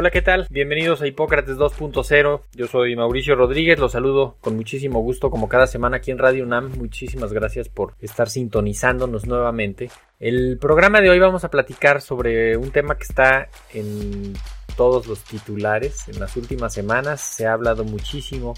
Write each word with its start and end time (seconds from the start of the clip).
Hola, 0.00 0.12
¿qué 0.12 0.22
tal? 0.22 0.46
Bienvenidos 0.48 1.02
a 1.02 1.08
Hipócrates 1.08 1.56
2.0. 1.56 2.42
Yo 2.54 2.66
soy 2.68 2.94
Mauricio 2.94 3.34
Rodríguez, 3.34 3.80
los 3.80 3.90
saludo 3.90 4.36
con 4.40 4.54
muchísimo 4.54 5.00
gusto 5.00 5.28
como 5.28 5.48
cada 5.48 5.66
semana 5.66 5.96
aquí 5.96 6.12
en 6.12 6.18
Radio 6.18 6.44
UNAM. 6.44 6.70
Muchísimas 6.78 7.32
gracias 7.32 7.68
por 7.68 7.96
estar 7.98 8.30
sintonizándonos 8.30 9.26
nuevamente. 9.26 9.90
El 10.20 10.56
programa 10.58 11.00
de 11.00 11.10
hoy 11.10 11.18
vamos 11.18 11.42
a 11.42 11.50
platicar 11.50 12.00
sobre 12.00 12.56
un 12.56 12.70
tema 12.70 12.96
que 12.96 13.02
está 13.02 13.48
en 13.74 14.34
todos 14.76 15.08
los 15.08 15.24
titulares. 15.24 16.06
En 16.06 16.20
las 16.20 16.36
últimas 16.36 16.72
semanas 16.72 17.20
se 17.20 17.48
ha 17.48 17.54
hablado 17.54 17.82
muchísimo 17.82 18.54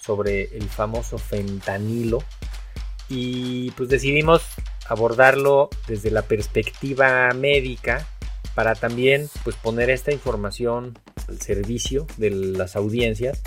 sobre 0.00 0.44
el 0.56 0.68
famoso 0.68 1.18
fentanilo 1.18 2.22
y 3.08 3.72
pues 3.72 3.88
decidimos 3.88 4.44
abordarlo 4.88 5.70
desde 5.88 6.12
la 6.12 6.22
perspectiva 6.22 7.30
médica 7.34 8.06
para 8.58 8.74
también 8.74 9.28
pues 9.44 9.54
poner 9.54 9.88
esta 9.88 10.10
información 10.10 10.98
al 11.28 11.40
servicio 11.40 12.08
de 12.16 12.30
las 12.30 12.74
audiencias 12.74 13.40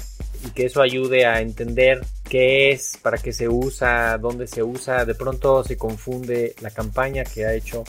y 0.48 0.52
que 0.52 0.68
eso 0.68 0.82
ayude 0.82 1.26
a 1.26 1.42
entender 1.42 2.00
qué 2.30 2.72
es, 2.72 2.98
para 3.02 3.18
qué 3.18 3.34
se 3.34 3.50
usa, 3.50 4.18
dónde 4.20 4.48
se 4.48 4.64
usa. 4.64 5.04
De 5.04 5.14
pronto 5.14 5.66
se 5.66 5.76
confunde 5.76 6.56
la 6.62 6.72
campaña 6.72 7.26
que 7.26 7.46
ha 7.46 7.54
hecho 7.54 7.84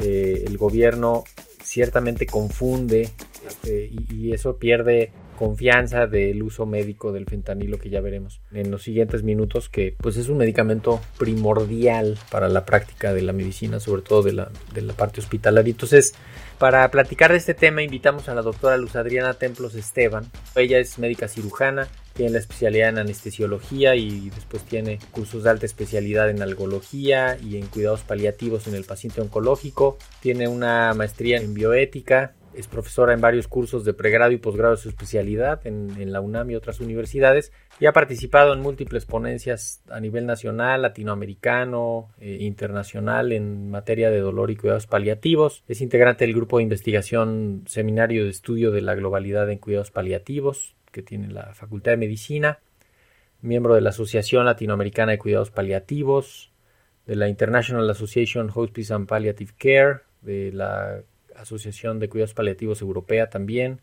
eh, 0.00 0.42
el 0.44 0.58
gobierno, 0.58 1.22
ciertamente 1.62 2.26
confunde 2.26 3.08
este, 3.46 3.84
y, 3.84 4.06
y 4.10 4.32
eso 4.32 4.56
pierde 4.56 5.12
confianza 5.40 6.06
del 6.06 6.42
uso 6.42 6.66
médico 6.66 7.12
del 7.12 7.24
fentanilo 7.24 7.78
que 7.78 7.88
ya 7.88 8.02
veremos 8.02 8.42
en 8.52 8.70
los 8.70 8.82
siguientes 8.82 9.22
minutos 9.22 9.70
que 9.70 9.96
pues 9.96 10.18
es 10.18 10.28
un 10.28 10.36
medicamento 10.36 11.00
primordial 11.16 12.18
para 12.30 12.50
la 12.50 12.66
práctica 12.66 13.14
de 13.14 13.22
la 13.22 13.32
medicina 13.32 13.80
sobre 13.80 14.02
todo 14.02 14.22
de 14.22 14.34
la, 14.34 14.50
de 14.74 14.82
la 14.82 14.92
parte 14.92 15.22
hospitalaria. 15.22 15.70
Entonces 15.70 16.14
para 16.58 16.90
platicar 16.90 17.32
de 17.32 17.38
este 17.38 17.54
tema 17.54 17.82
invitamos 17.82 18.28
a 18.28 18.34
la 18.34 18.42
doctora 18.42 18.76
Luz 18.76 18.96
Adriana 18.96 19.32
Templos 19.32 19.74
Esteban. 19.74 20.26
Ella 20.56 20.78
es 20.78 20.98
médica 20.98 21.26
cirujana 21.26 21.88
tiene 22.12 22.32
la 22.32 22.38
especialidad 22.40 22.90
en 22.90 22.98
anestesiología 22.98 23.94
y 23.94 24.28
después 24.28 24.62
tiene 24.64 24.98
cursos 25.10 25.44
de 25.44 25.50
alta 25.50 25.64
especialidad 25.64 26.28
en 26.28 26.42
algología 26.42 27.38
y 27.42 27.56
en 27.56 27.66
cuidados 27.68 28.02
paliativos 28.02 28.66
en 28.66 28.74
el 28.74 28.84
paciente 28.84 29.22
oncológico. 29.22 29.96
Tiene 30.20 30.48
una 30.48 30.92
maestría 30.92 31.38
en 31.38 31.54
bioética 31.54 32.34
es 32.54 32.66
profesora 32.66 33.12
en 33.12 33.20
varios 33.20 33.48
cursos 33.48 33.84
de 33.84 33.94
pregrado 33.94 34.32
y 34.32 34.38
posgrado 34.38 34.74
de 34.74 34.80
su 34.80 34.88
especialidad 34.88 35.66
en, 35.66 36.12
la 36.12 36.20
UNAM 36.20 36.50
y 36.50 36.56
otras 36.56 36.80
universidades 36.80 37.52
y 37.78 37.86
ha 37.86 37.92
participado 37.92 38.52
en 38.52 38.60
múltiples 38.60 39.06
ponencias 39.06 39.82
a 39.88 40.00
nivel 40.00 40.26
nacional, 40.26 40.82
latinoamericano, 40.82 42.10
eh, 42.20 42.38
internacional 42.40 43.32
en 43.32 43.70
materia 43.70 44.10
de 44.10 44.20
dolor 44.20 44.50
y 44.50 44.56
cuidados 44.56 44.86
paliativos. 44.86 45.62
Es 45.68 45.80
integrante 45.80 46.26
del 46.26 46.34
grupo 46.34 46.58
de 46.58 46.64
investigación 46.64 47.64
Seminario 47.66 48.24
de 48.24 48.30
Estudio 48.30 48.70
de 48.70 48.82
la 48.82 48.94
Globalidad 48.94 49.48
en 49.50 49.58
Cuidados 49.58 49.90
Paliativos 49.90 50.74
que 50.90 51.02
tiene 51.02 51.28
la 51.28 51.54
Facultad 51.54 51.92
de 51.92 51.96
Medicina, 51.98 52.58
miembro 53.40 53.74
de 53.74 53.80
la 53.80 53.90
Asociación 53.90 54.44
Latinoamericana 54.44 55.12
de 55.12 55.18
Cuidados 55.18 55.50
Paliativos, 55.50 56.52
de 57.06 57.16
la 57.16 57.28
International 57.28 57.88
Association 57.88 58.50
Hospice 58.54 58.92
and 58.92 59.06
Palliative 59.06 59.52
Care, 59.58 60.00
de 60.22 60.52
la 60.52 61.02
Asociación 61.36 61.98
de 61.98 62.08
Cuidados 62.08 62.34
Paliativos 62.34 62.82
Europea 62.82 63.30
también, 63.30 63.80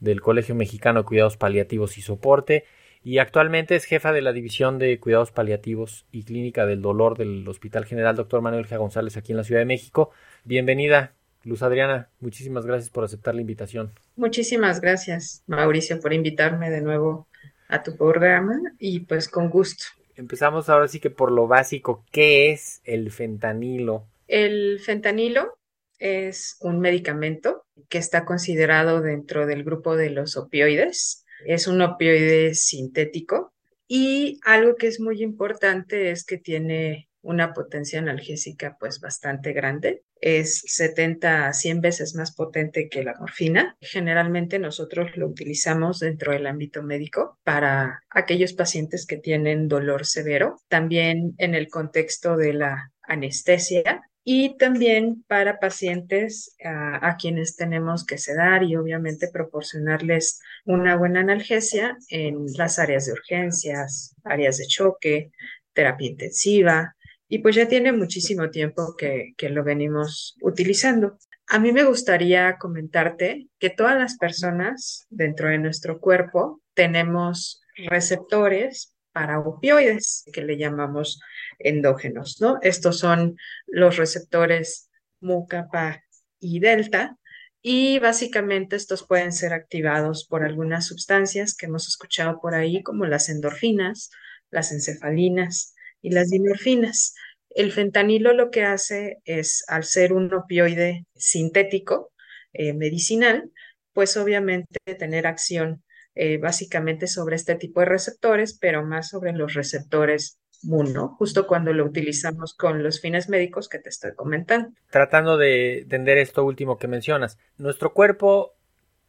del 0.00 0.20
Colegio 0.20 0.54
Mexicano 0.54 1.00
de 1.00 1.06
Cuidados 1.06 1.36
Paliativos 1.36 1.98
y 1.98 2.02
Soporte, 2.02 2.64
y 3.04 3.18
actualmente 3.18 3.76
es 3.76 3.84
jefa 3.84 4.12
de 4.12 4.22
la 4.22 4.32
División 4.32 4.78
de 4.78 4.98
Cuidados 4.98 5.32
Paliativos 5.32 6.04
y 6.12 6.24
Clínica 6.24 6.66
del 6.66 6.82
Dolor 6.82 7.16
del 7.16 7.46
Hospital 7.48 7.84
General 7.84 8.16
Dr. 8.16 8.40
Manuel 8.40 8.66
G. 8.66 8.76
González 8.76 9.16
aquí 9.16 9.32
en 9.32 9.38
la 9.38 9.44
Ciudad 9.44 9.60
de 9.60 9.66
México. 9.66 10.10
Bienvenida, 10.44 11.14
Luz 11.44 11.62
Adriana. 11.62 12.08
Muchísimas 12.20 12.66
gracias 12.66 12.90
por 12.90 13.04
aceptar 13.04 13.34
la 13.34 13.40
invitación. 13.40 13.92
Muchísimas 14.16 14.80
gracias, 14.80 15.42
Mauricio, 15.46 16.00
por 16.00 16.12
invitarme 16.12 16.70
de 16.70 16.80
nuevo 16.80 17.28
a 17.68 17.82
tu 17.82 17.96
programa 17.96 18.58
y 18.78 19.00
pues 19.00 19.28
con 19.28 19.48
gusto. 19.48 19.84
Empezamos 20.16 20.68
ahora 20.68 20.88
sí 20.88 20.98
que 20.98 21.10
por 21.10 21.30
lo 21.30 21.46
básico, 21.46 22.04
¿qué 22.10 22.50
es 22.50 22.80
el 22.84 23.12
fentanilo? 23.12 24.04
El 24.26 24.80
fentanilo 24.80 25.57
es 25.98 26.56
un 26.60 26.80
medicamento 26.80 27.66
que 27.88 27.98
está 27.98 28.24
considerado 28.24 29.00
dentro 29.00 29.46
del 29.46 29.64
grupo 29.64 29.96
de 29.96 30.10
los 30.10 30.36
opioides. 30.36 31.24
Es 31.46 31.66
un 31.66 31.80
opioide 31.82 32.54
sintético 32.54 33.52
y 33.86 34.38
algo 34.44 34.76
que 34.76 34.88
es 34.88 35.00
muy 35.00 35.22
importante 35.22 36.10
es 36.10 36.24
que 36.24 36.38
tiene 36.38 37.08
una 37.22 37.52
potencia 37.52 37.98
analgésica 37.98 38.76
pues 38.78 39.00
bastante 39.00 39.52
grande. 39.52 40.02
Es 40.20 40.62
70 40.66 41.48
a 41.48 41.52
100 41.52 41.80
veces 41.80 42.14
más 42.14 42.34
potente 42.34 42.88
que 42.88 43.04
la 43.04 43.14
morfina. 43.18 43.76
Generalmente 43.80 44.58
nosotros 44.58 45.16
lo 45.16 45.28
utilizamos 45.28 46.00
dentro 46.00 46.32
del 46.32 46.46
ámbito 46.46 46.82
médico 46.82 47.38
para 47.44 48.02
aquellos 48.10 48.52
pacientes 48.52 49.06
que 49.06 49.16
tienen 49.16 49.68
dolor 49.68 50.06
severo. 50.06 50.56
También 50.68 51.34
en 51.38 51.54
el 51.54 51.68
contexto 51.68 52.36
de 52.36 52.52
la 52.54 52.92
anestesia 53.02 54.07
y 54.30 54.58
también 54.58 55.24
para 55.26 55.58
pacientes 55.58 56.54
a, 56.62 57.08
a, 57.08 57.16
quienes 57.16 57.56
tenemos 57.56 58.04
que 58.04 58.18
sedar 58.18 58.62
y 58.62 58.76
obviamente 58.76 59.30
proporcionarles 59.32 60.42
una 60.66 60.96
buena 60.96 61.20
analgesia 61.20 61.96
en 62.10 62.44
las 62.58 62.78
áreas 62.78 63.06
de 63.06 63.12
urgencias, 63.12 64.14
áreas 64.24 64.58
de 64.58 64.66
choque, 64.66 65.30
terapia 65.72 66.08
intensiva. 66.08 66.94
Y 67.26 67.38
pues 67.38 67.56
ya 67.56 67.68
tiene 67.68 67.90
muchísimo 67.92 68.50
tiempo 68.50 68.94
que, 68.98 69.32
que 69.38 69.48
lo 69.48 69.64
venimos 69.64 70.36
utilizando. 70.42 71.16
A 71.46 71.58
mí 71.58 71.72
me 71.72 71.84
gustaría 71.84 72.58
comentarte 72.58 73.48
que 73.58 73.70
todas 73.70 73.96
las 73.96 74.18
personas 74.18 75.06
dentro 75.08 75.48
de 75.48 75.56
nuestro 75.56 76.00
cuerpo 76.00 76.60
tenemos 76.74 77.62
receptores 77.88 78.94
para 79.18 79.40
opioides, 79.40 80.24
que 80.32 80.42
le 80.42 80.56
llamamos 80.56 81.20
endógenos, 81.58 82.40
¿no? 82.40 82.60
Estos 82.62 83.00
son 83.00 83.36
los 83.66 83.96
receptores 83.96 84.90
mu, 85.18 85.48
kappa 85.48 86.04
y 86.38 86.60
delta, 86.60 87.16
y 87.60 87.98
básicamente 87.98 88.76
estos 88.76 89.04
pueden 89.04 89.32
ser 89.32 89.52
activados 89.52 90.24
por 90.24 90.44
algunas 90.44 90.86
sustancias 90.86 91.56
que 91.56 91.66
hemos 91.66 91.88
escuchado 91.88 92.40
por 92.40 92.54
ahí, 92.54 92.84
como 92.84 93.06
las 93.06 93.28
endorfinas, 93.28 94.12
las 94.50 94.70
encefalinas 94.70 95.74
y 96.00 96.10
las 96.10 96.30
dimorfinas. 96.30 97.16
El 97.50 97.72
fentanilo 97.72 98.34
lo 98.34 98.52
que 98.52 98.62
hace 98.62 99.18
es, 99.24 99.64
al 99.66 99.82
ser 99.82 100.12
un 100.12 100.32
opioide 100.32 101.06
sintético, 101.16 102.12
eh, 102.52 102.72
medicinal, 102.72 103.50
pues 103.92 104.16
obviamente 104.16 104.78
tener 104.96 105.26
acción 105.26 105.82
eh, 106.20 106.36
básicamente 106.38 107.06
sobre 107.06 107.36
este 107.36 107.54
tipo 107.54 107.78
de 107.78 107.86
receptores, 107.86 108.58
pero 108.60 108.84
más 108.84 109.08
sobre 109.08 109.32
los 109.32 109.54
receptores 109.54 110.40
MUN, 110.64 110.92
Justo 111.10 111.46
cuando 111.46 111.72
lo 111.72 111.84
utilizamos 111.84 112.54
con 112.54 112.82
los 112.82 113.00
fines 113.00 113.28
médicos 113.28 113.68
que 113.68 113.78
te 113.78 113.88
estoy 113.88 114.16
comentando. 114.16 114.70
Tratando 114.90 115.36
de 115.36 115.82
entender 115.82 116.18
esto 116.18 116.44
último 116.44 116.76
que 116.76 116.88
mencionas, 116.88 117.38
nuestro 117.56 117.94
cuerpo 117.94 118.56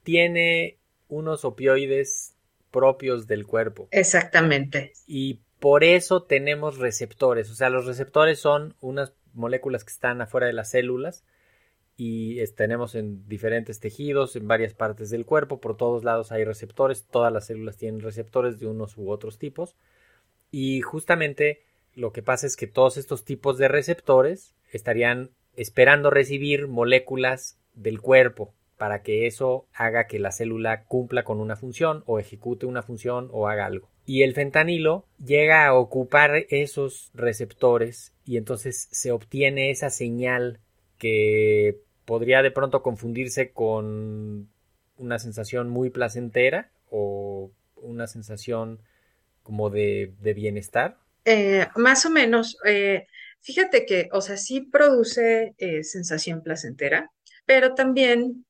tiene 0.03 0.77
unos 1.07 1.45
opioides 1.45 2.35
propios 2.69 3.25
del 3.25 3.47
cuerpo. 3.47 3.87
Exactamente. 3.89 4.93
Y 5.07 5.41
por 5.59 5.83
eso 5.83 6.21
tenemos 6.21 6.77
receptores, 6.77 7.49
o 7.49 7.55
sea, 7.55 7.71
los 7.71 7.87
receptores 7.87 8.37
son 8.37 8.75
unas 8.81 9.13
moléculas 9.33 9.83
que 9.83 9.93
están 9.93 10.21
afuera 10.21 10.45
de 10.45 10.53
las 10.53 10.69
células 10.69 11.23
y 12.01 12.41
tenemos 12.55 12.95
en 12.95 13.27
diferentes 13.27 13.81
tejidos, 13.81 14.37
en 14.37 14.47
varias 14.47 14.73
partes 14.73 15.09
del 15.09 15.25
cuerpo, 15.25 15.59
por 15.59 15.75
todos 15.75 16.05
lados 16.05 16.31
hay 16.31 16.45
receptores, 16.45 17.05
todas 17.05 17.33
las 17.33 17.47
células 17.47 17.75
tienen 17.75 17.99
receptores 17.99 18.57
de 18.57 18.67
unos 18.67 18.97
u 18.97 19.11
otros 19.11 19.37
tipos 19.37 19.75
y 20.49 20.79
justamente 20.79 21.61
lo 21.95 22.13
que 22.13 22.23
pasa 22.23 22.47
es 22.47 22.55
que 22.55 22.67
todos 22.67 22.95
estos 22.95 23.25
tipos 23.25 23.57
de 23.57 23.67
receptores 23.67 24.55
estarían 24.71 25.31
esperando 25.57 26.09
recibir 26.09 26.69
moléculas 26.69 27.57
del 27.73 27.99
cuerpo 27.99 28.53
para 28.77 29.01
que 29.01 29.27
eso 29.27 29.65
haga 29.73 30.07
que 30.07 30.19
la 30.19 30.31
célula 30.31 30.85
cumpla 30.85 31.25
con 31.25 31.41
una 31.41 31.57
función 31.57 32.03
o 32.05 32.17
ejecute 32.17 32.65
una 32.65 32.81
función 32.81 33.27
o 33.33 33.49
haga 33.49 33.65
algo. 33.65 33.89
Y 34.05 34.23
el 34.23 34.33
fentanilo 34.33 35.03
llega 35.23 35.67
a 35.67 35.73
ocupar 35.73 36.45
esos 36.49 37.11
receptores 37.13 38.13
y 38.25 38.37
entonces 38.37 38.87
se 38.89 39.11
obtiene 39.11 39.69
esa 39.69 39.89
señal 39.89 40.61
que 40.97 41.81
podría 42.09 42.41
de 42.41 42.49
pronto 42.49 42.81
confundirse 42.81 43.51
con 43.51 44.49
una 44.97 45.19
sensación 45.19 45.69
muy 45.69 45.91
placentera 45.91 46.71
o 46.89 47.51
una 47.75 48.07
sensación 48.07 48.79
como 49.43 49.69
de, 49.69 50.11
bienestar. 50.35 50.97
Eh, 51.23 51.67
más 51.75 52.07
o 52.07 52.09
menos. 52.09 52.57
Eh, 52.65 53.05
fíjate 53.41 53.85
que, 53.85 54.09
o 54.11 54.21
sea, 54.21 54.37
sí 54.37 54.61
produce 54.61 55.53
eh, 55.59 55.83
sensación 55.83 56.41
placentera, 56.41 57.11
pero 57.45 57.75
también, 57.75 58.43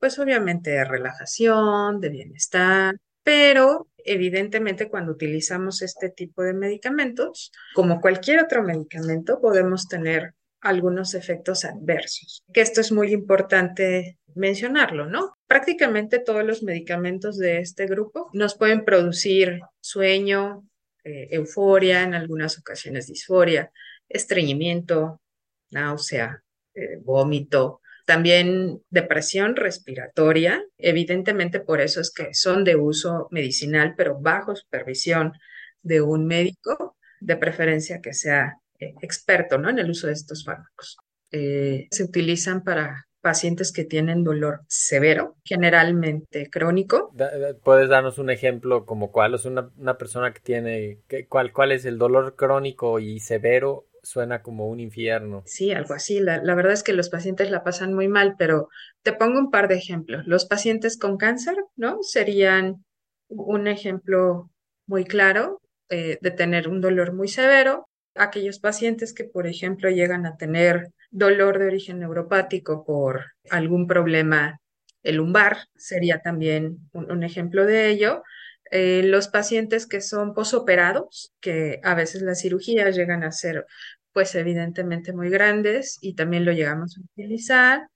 pues 0.00 0.18
obviamente 0.18 0.70
de 0.70 0.84
relajación, 0.84 2.00
de 2.00 2.08
bienestar, 2.08 2.96
pero 3.22 3.86
evidentemente 3.98 4.88
cuando 4.88 5.12
utilizamos 5.12 5.82
este 5.82 6.08
tipo 6.08 6.42
de 6.42 6.54
medicamentos, 6.54 7.52
como 7.74 8.00
cualquier 8.00 8.40
otro 8.40 8.64
medicamento, 8.64 9.40
podemos 9.40 9.86
tener 9.86 10.34
algunos 10.64 11.14
efectos 11.14 11.64
adversos, 11.64 12.42
que 12.52 12.62
esto 12.62 12.80
es 12.80 12.90
muy 12.90 13.12
importante 13.12 14.18
mencionarlo, 14.34 15.06
¿no? 15.06 15.36
Prácticamente 15.46 16.18
todos 16.18 16.42
los 16.42 16.62
medicamentos 16.62 17.36
de 17.36 17.58
este 17.58 17.86
grupo 17.86 18.30
nos 18.32 18.56
pueden 18.56 18.84
producir 18.84 19.60
sueño, 19.80 20.66
eh, 21.04 21.28
euforia, 21.30 22.02
en 22.02 22.14
algunas 22.14 22.58
ocasiones 22.58 23.06
disforia, 23.06 23.70
estreñimiento, 24.08 25.20
náusea, 25.70 26.42
eh, 26.74 26.96
vómito, 27.02 27.82
también 28.06 28.82
depresión 28.88 29.56
respiratoria. 29.56 30.64
Evidentemente 30.78 31.60
por 31.60 31.82
eso 31.82 32.00
es 32.00 32.10
que 32.10 32.32
son 32.32 32.64
de 32.64 32.76
uso 32.76 33.28
medicinal, 33.30 33.94
pero 33.96 34.18
bajo 34.18 34.56
supervisión 34.56 35.34
de 35.82 36.00
un 36.00 36.26
médico, 36.26 36.96
de 37.20 37.36
preferencia 37.36 38.00
que 38.00 38.14
sea 38.14 38.58
experto 39.00 39.58
¿no? 39.58 39.70
en 39.70 39.78
el 39.78 39.90
uso 39.90 40.06
de 40.06 40.12
estos 40.12 40.44
fármacos. 40.44 40.96
se 41.30 42.04
utilizan 42.04 42.62
para 42.62 43.06
pacientes 43.24 43.72
que 43.72 43.84
tienen 43.84 44.22
dolor 44.22 44.60
severo, 44.68 45.38
generalmente 45.44 46.50
crónico. 46.50 47.10
¿Puedes 47.64 47.88
darnos 47.88 48.18
un 48.18 48.28
ejemplo 48.28 48.84
como 48.84 49.10
cuál? 49.10 49.34
es 49.34 49.46
una, 49.46 49.70
una 49.78 49.96
persona 49.96 50.34
que 50.34 50.40
tiene, 50.40 50.98
cuál, 51.30 51.50
¿cuál 51.50 51.72
es 51.72 51.86
el 51.86 51.96
dolor 51.96 52.36
crónico 52.36 53.00
y 53.00 53.20
severo? 53.20 53.86
Suena 54.02 54.42
como 54.42 54.68
un 54.68 54.78
infierno. 54.78 55.42
Sí, 55.46 55.72
algo 55.72 55.94
así. 55.94 56.20
La, 56.20 56.42
la, 56.42 56.54
verdad 56.54 56.74
es 56.74 56.82
que 56.82 56.92
los 56.92 57.08
pacientes 57.08 57.50
la 57.50 57.64
pasan 57.64 57.94
muy 57.94 58.08
mal, 58.08 58.34
pero 58.36 58.68
te 59.02 59.14
pongo 59.14 59.38
un 59.38 59.50
par 59.50 59.68
de 59.68 59.76
ejemplos. 59.76 60.26
Los 60.26 60.44
pacientes 60.44 60.98
con 60.98 61.16
cáncer, 61.16 61.56
¿no? 61.76 62.02
Serían 62.02 62.84
un 63.28 63.66
ejemplo 63.66 64.50
muy 64.86 65.06
claro 65.06 65.62
eh, 65.88 66.18
de 66.20 66.30
tener 66.30 66.68
un 66.68 66.82
dolor 66.82 67.14
muy 67.14 67.28
severo. 67.28 67.88
Aquellos 68.14 68.58
pacientes 68.60 69.12
que, 69.12 69.24
por 69.24 69.46
ejemplo, 69.46 69.90
llegan 69.90 70.26
a 70.26 70.36
tener 70.36 70.90
dolor 71.10 71.58
de 71.58 71.66
origen 71.66 72.00
neuropático 72.00 72.84
por 72.84 73.24
algún 73.50 73.86
problema 73.86 74.60
el 75.04 75.16
lumbar 75.16 75.58
sería 75.76 76.20
también 76.20 76.78
un, 76.92 77.22
ejemplo 77.22 77.66
de 77.66 77.90
ello. 77.90 78.22
Eh, 78.70 79.02
los 79.04 79.28
pacientes 79.28 79.86
que 79.86 80.00
son 80.00 80.34
posoperados, 80.34 81.32
que 81.40 81.80
a 81.84 81.94
veces 81.94 82.22
las 82.22 82.40
cirugías 82.40 82.96
llegan 82.96 83.22
a 83.22 83.30
ser 83.30 83.66
pues 84.12 84.34
evidentemente 84.34 85.12
muy 85.12 85.28
grandes 85.28 85.98
y 86.00 86.14
también 86.14 86.44
lo 86.44 86.52
llegamos 86.52 86.96
a 86.96 87.00
utilizar 87.00 87.88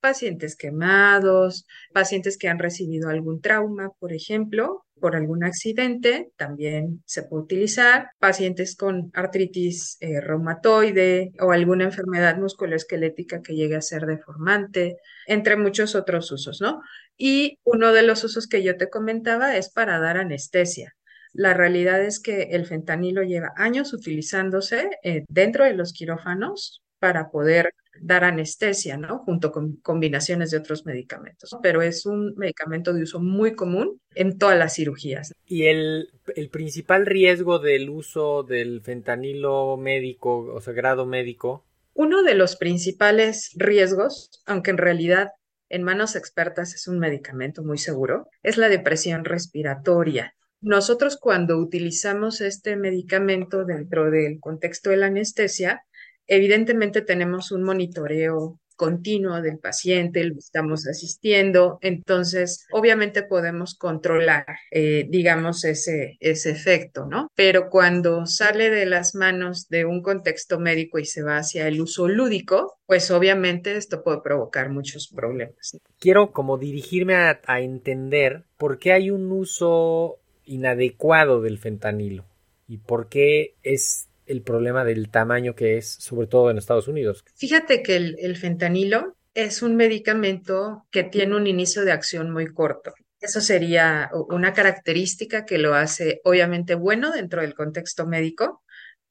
pacientes 0.00 0.56
quemados, 0.56 1.66
pacientes 1.92 2.38
que 2.38 2.48
han 2.48 2.58
recibido 2.58 3.08
algún 3.10 3.40
trauma, 3.40 3.90
por 3.98 4.12
ejemplo, 4.12 4.85
por 5.00 5.16
algún 5.16 5.44
accidente, 5.44 6.30
también 6.36 7.02
se 7.06 7.22
puede 7.22 7.44
utilizar, 7.44 8.10
pacientes 8.18 8.76
con 8.76 9.10
artritis 9.14 9.98
eh, 10.00 10.20
reumatoide 10.20 11.32
o 11.40 11.52
alguna 11.52 11.84
enfermedad 11.84 12.36
musculoesquelética 12.38 13.42
que 13.42 13.54
llegue 13.54 13.76
a 13.76 13.82
ser 13.82 14.06
deformante, 14.06 14.96
entre 15.26 15.56
muchos 15.56 15.94
otros 15.94 16.30
usos, 16.32 16.60
¿no? 16.60 16.80
Y 17.16 17.58
uno 17.64 17.92
de 17.92 18.02
los 18.02 18.24
usos 18.24 18.46
que 18.46 18.62
yo 18.62 18.76
te 18.76 18.88
comentaba 18.90 19.56
es 19.56 19.70
para 19.70 19.98
dar 19.98 20.16
anestesia. 20.18 20.94
La 21.32 21.52
realidad 21.52 22.02
es 22.02 22.20
que 22.20 22.44
el 22.52 22.66
fentanilo 22.66 23.22
lleva 23.22 23.52
años 23.56 23.92
utilizándose 23.92 24.90
eh, 25.02 25.24
dentro 25.28 25.64
de 25.64 25.74
los 25.74 25.92
quirófanos 25.92 26.82
para 26.98 27.30
poder 27.30 27.74
dar 28.00 28.24
anestesia, 28.24 28.96
¿no? 28.96 29.18
Junto 29.18 29.52
con 29.52 29.76
combinaciones 29.76 30.50
de 30.50 30.58
otros 30.58 30.86
medicamentos. 30.86 31.56
Pero 31.62 31.82
es 31.82 32.06
un 32.06 32.34
medicamento 32.36 32.92
de 32.92 33.02
uso 33.02 33.20
muy 33.20 33.54
común 33.54 34.00
en 34.14 34.38
todas 34.38 34.58
las 34.58 34.74
cirugías. 34.74 35.32
¿Y 35.46 35.66
el, 35.66 36.10
el 36.34 36.48
principal 36.50 37.06
riesgo 37.06 37.58
del 37.58 37.90
uso 37.90 38.42
del 38.42 38.82
fentanilo 38.82 39.76
médico 39.76 40.38
o 40.38 40.60
sagrado 40.60 41.06
médico? 41.06 41.64
Uno 41.94 42.22
de 42.22 42.34
los 42.34 42.56
principales 42.56 43.52
riesgos, 43.54 44.42
aunque 44.44 44.70
en 44.70 44.78
realidad 44.78 45.30
en 45.68 45.82
manos 45.82 46.14
expertas 46.14 46.74
es 46.74 46.86
un 46.88 46.98
medicamento 46.98 47.62
muy 47.62 47.78
seguro, 47.78 48.28
es 48.42 48.56
la 48.56 48.68
depresión 48.68 49.24
respiratoria. 49.24 50.34
Nosotros 50.60 51.18
cuando 51.20 51.58
utilizamos 51.58 52.40
este 52.40 52.76
medicamento 52.76 53.64
dentro 53.64 54.10
del 54.10 54.40
contexto 54.40 54.90
de 54.90 54.96
la 54.96 55.06
anestesia, 55.06 55.82
Evidentemente 56.26 57.02
tenemos 57.02 57.52
un 57.52 57.62
monitoreo 57.62 58.58
continuo 58.76 59.40
del 59.40 59.58
paciente, 59.58 60.22
lo 60.24 60.36
estamos 60.38 60.86
asistiendo, 60.86 61.78
entonces 61.80 62.66
obviamente 62.70 63.22
podemos 63.22 63.74
controlar, 63.74 64.44
eh, 64.70 65.06
digamos, 65.08 65.64
ese, 65.64 66.16
ese 66.20 66.50
efecto, 66.50 67.06
¿no? 67.06 67.30
Pero 67.34 67.70
cuando 67.70 68.26
sale 68.26 68.70
de 68.70 68.86
las 68.86 69.14
manos 69.14 69.68
de 69.68 69.86
un 69.86 70.02
contexto 70.02 70.60
médico 70.60 70.98
y 70.98 71.06
se 71.06 71.22
va 71.22 71.38
hacia 71.38 71.66
el 71.66 71.80
uso 71.80 72.06
lúdico, 72.06 72.78
pues 72.86 73.10
obviamente 73.10 73.76
esto 73.76 74.04
puede 74.04 74.20
provocar 74.20 74.70
muchos 74.70 75.08
problemas. 75.08 75.78
Quiero 75.98 76.32
como 76.32 76.58
dirigirme 76.58 77.14
a, 77.14 77.40
a 77.46 77.60
entender 77.60 78.44
por 78.58 78.78
qué 78.78 78.92
hay 78.92 79.10
un 79.10 79.32
uso 79.32 80.18
inadecuado 80.44 81.40
del 81.40 81.58
fentanilo 81.58 82.26
y 82.68 82.78
por 82.78 83.08
qué 83.08 83.54
es 83.62 84.08
el 84.26 84.42
problema 84.42 84.84
del 84.84 85.10
tamaño 85.10 85.54
que 85.54 85.76
es, 85.76 85.88
sobre 85.88 86.26
todo 86.26 86.50
en 86.50 86.58
Estados 86.58 86.88
Unidos. 86.88 87.24
Fíjate 87.36 87.82
que 87.82 87.96
el, 87.96 88.36
fentanilo 88.36 89.16
es 89.34 89.62
un 89.62 89.76
medicamento 89.76 90.86
que 90.90 91.04
tiene 91.04 91.36
un 91.36 91.46
inicio 91.46 91.84
de 91.84 91.92
acción 91.92 92.30
muy 92.30 92.46
corto. 92.46 92.94
Eso 93.20 93.40
sería 93.40 94.10
una 94.28 94.52
característica 94.52 95.44
que 95.44 95.58
lo 95.58 95.74
hace 95.74 96.20
obviamente 96.24 96.74
bueno 96.74 97.10
dentro 97.10 97.40
del 97.40 97.54
contexto 97.54 98.06
médico, 98.06 98.62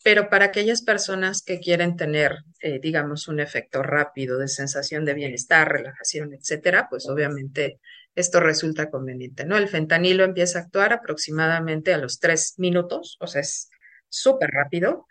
pero 0.03 0.29
para 0.29 0.45
aquellas 0.45 0.83
personas 0.83 1.41
que 1.41 1.59
quieren 1.59 1.95
tener, 1.95 2.37
eh, 2.61 2.79
digamos, 2.79 3.27
un 3.27 3.39
efecto 3.39 3.81
rápido 3.81 4.37
de 4.37 4.47
sensación 4.47 5.03
de 5.03 5.15
bienestar, 5.15 5.67
relajación, 5.67 6.33
etcétera, 6.33 6.87
pues 6.89 7.07
obviamente 7.09 7.79
esto 8.13 8.39
resulta 8.39 8.89
conveniente, 8.89 9.45
¿no? 9.45 9.57
El 9.57 9.67
fentanilo 9.67 10.23
empieza 10.23 10.59
a 10.59 10.61
actuar 10.63 10.93
aproximadamente 10.93 11.93
a 11.93 11.97
los 11.97 12.19
tres 12.19 12.53
minutos, 12.57 13.17
o 13.19 13.27
sea, 13.27 13.41
es 13.41 13.69
súper 14.09 14.49
rápido 14.51 15.07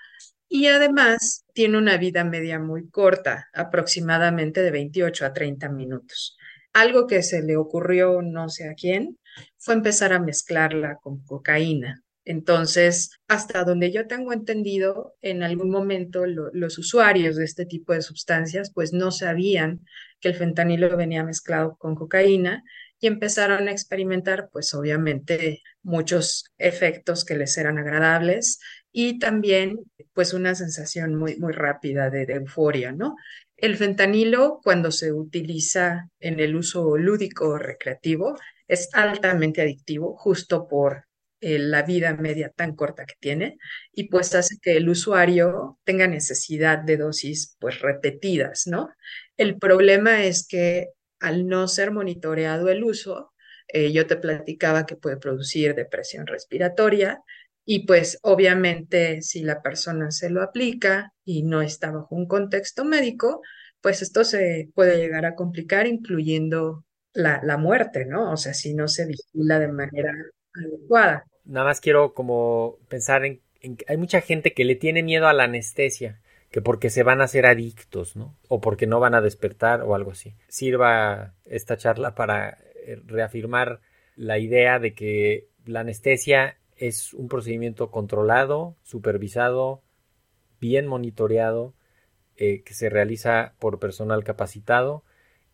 y 0.48 0.66
además 0.66 1.44
tiene 1.52 1.78
una 1.78 1.96
vida 1.96 2.24
media 2.24 2.58
muy 2.58 2.88
corta, 2.88 3.48
aproximadamente 3.52 4.62
de 4.62 4.70
28 4.70 5.26
a 5.26 5.32
30 5.32 5.68
minutos. 5.68 6.36
Algo 6.72 7.06
que 7.06 7.22
se 7.22 7.42
le 7.42 7.56
ocurrió 7.56 8.22
no 8.22 8.48
sé 8.48 8.68
a 8.68 8.74
quién 8.74 9.18
fue 9.58 9.74
empezar 9.74 10.12
a 10.12 10.20
mezclarla 10.20 10.96
con 11.02 11.24
cocaína. 11.24 12.02
Entonces, 12.24 13.10
hasta 13.28 13.64
donde 13.64 13.92
yo 13.92 14.06
tengo 14.06 14.32
entendido, 14.32 15.14
en 15.20 15.42
algún 15.42 15.70
momento 15.70 16.24
los 16.26 16.78
usuarios 16.78 17.36
de 17.36 17.44
este 17.44 17.66
tipo 17.66 17.92
de 17.92 18.00
sustancias 18.00 18.72
pues 18.72 18.92
no 18.92 19.10
sabían 19.10 19.80
que 20.20 20.28
el 20.28 20.34
fentanilo 20.34 20.96
venía 20.96 21.22
mezclado 21.22 21.76
con 21.76 21.94
cocaína 21.94 22.64
y 22.98 23.08
empezaron 23.08 23.68
a 23.68 23.72
experimentar 23.72 24.48
pues 24.50 24.72
obviamente 24.72 25.62
muchos 25.82 26.46
efectos 26.56 27.24
que 27.26 27.36
les 27.36 27.58
eran 27.58 27.76
agradables 27.76 28.58
y 28.96 29.18
también 29.18 29.80
pues 30.12 30.32
una 30.34 30.54
sensación 30.54 31.16
muy, 31.16 31.36
muy 31.36 31.52
rápida 31.52 32.10
de, 32.10 32.22
euforia, 32.32 32.92
¿no? 32.92 33.16
El 33.56 33.76
fentanilo, 33.76 34.60
cuando 34.62 34.92
se 34.92 35.12
utiliza 35.12 36.08
en 36.20 36.38
el 36.38 36.54
uso 36.54 36.96
lúdico 36.96 37.48
o 37.48 37.58
recreativo, 37.58 38.38
es 38.68 38.88
altamente 38.92 39.62
adictivo, 39.62 40.16
justo 40.16 40.68
por 40.68 41.06
eh, 41.40 41.58
la 41.58 41.82
vida 41.82 42.14
media 42.14 42.50
tan 42.54 42.76
corta 42.76 43.04
que 43.04 43.16
tiene, 43.18 43.58
y 43.92 44.08
pues 44.08 44.32
hace 44.36 44.58
que 44.62 44.76
el 44.76 44.88
usuario 44.88 45.80
tenga 45.82 46.06
necesidad 46.06 46.78
de 46.78 46.96
dosis 46.96 47.56
pues 47.58 47.80
repetidas, 47.80 48.68
¿no? 48.68 48.90
El 49.36 49.58
problema 49.58 50.22
es 50.22 50.46
que 50.46 50.90
al 51.18 51.48
no 51.48 51.66
ser 51.66 51.90
monitoreado 51.90 52.68
el 52.68 52.84
uso, 52.84 53.32
eh, 53.68 53.92
yo 53.92 54.06
te 54.06 54.16
platicaba 54.16 54.86
que 54.86 54.96
puede 54.96 55.16
producir 55.16 55.74
depresión 55.74 56.28
respiratoria, 56.28 57.20
y 57.64 57.86
pues 57.86 58.18
obviamente 58.22 59.22
si 59.22 59.42
la 59.42 59.62
persona 59.62 60.10
se 60.10 60.30
lo 60.30 60.42
aplica 60.42 61.12
y 61.24 61.42
no 61.42 61.62
está 61.62 61.90
bajo 61.90 62.14
un 62.14 62.26
contexto 62.26 62.84
médico, 62.84 63.40
pues 63.80 64.02
esto 64.02 64.24
se 64.24 64.70
puede 64.74 64.98
llegar 64.98 65.24
a 65.26 65.34
complicar, 65.34 65.86
incluyendo 65.86 66.84
la, 67.12 67.40
la 67.42 67.56
muerte, 67.56 68.04
¿no? 68.06 68.32
O 68.32 68.36
sea, 68.36 68.54
si 68.54 68.74
no 68.74 68.88
se 68.88 69.06
vigila 69.06 69.58
de 69.58 69.68
manera 69.68 70.12
adecuada. 70.54 71.24
Nada 71.44 71.66
más 71.66 71.80
quiero 71.80 72.14
como 72.14 72.78
pensar 72.88 73.24
en, 73.24 73.40
en 73.60 73.76
que 73.76 73.84
hay 73.88 73.96
mucha 73.96 74.20
gente 74.20 74.52
que 74.52 74.64
le 74.64 74.74
tiene 74.74 75.02
miedo 75.02 75.26
a 75.26 75.32
la 75.32 75.44
anestesia, 75.44 76.20
que 76.50 76.62
porque 76.62 76.90
se 76.90 77.02
van 77.02 77.20
a 77.20 77.24
hacer 77.24 77.46
adictos, 77.46 78.16
¿no? 78.16 78.36
O 78.48 78.60
porque 78.60 78.86
no 78.86 79.00
van 79.00 79.14
a 79.14 79.20
despertar 79.20 79.82
o 79.82 79.94
algo 79.94 80.12
así. 80.12 80.34
Sirva 80.48 81.34
esta 81.44 81.76
charla 81.76 82.14
para 82.14 82.58
eh, 82.86 83.00
reafirmar 83.06 83.80
la 84.16 84.38
idea 84.38 84.78
de 84.78 84.94
que 84.94 85.48
la 85.66 85.80
anestesia 85.80 86.56
es 86.88 87.14
un 87.14 87.28
procedimiento 87.28 87.90
controlado, 87.90 88.76
supervisado, 88.82 89.82
bien 90.60 90.86
monitoreado, 90.86 91.74
eh, 92.36 92.62
que 92.62 92.74
se 92.74 92.90
realiza 92.90 93.54
por 93.58 93.78
personal 93.78 94.24
capacitado 94.24 95.04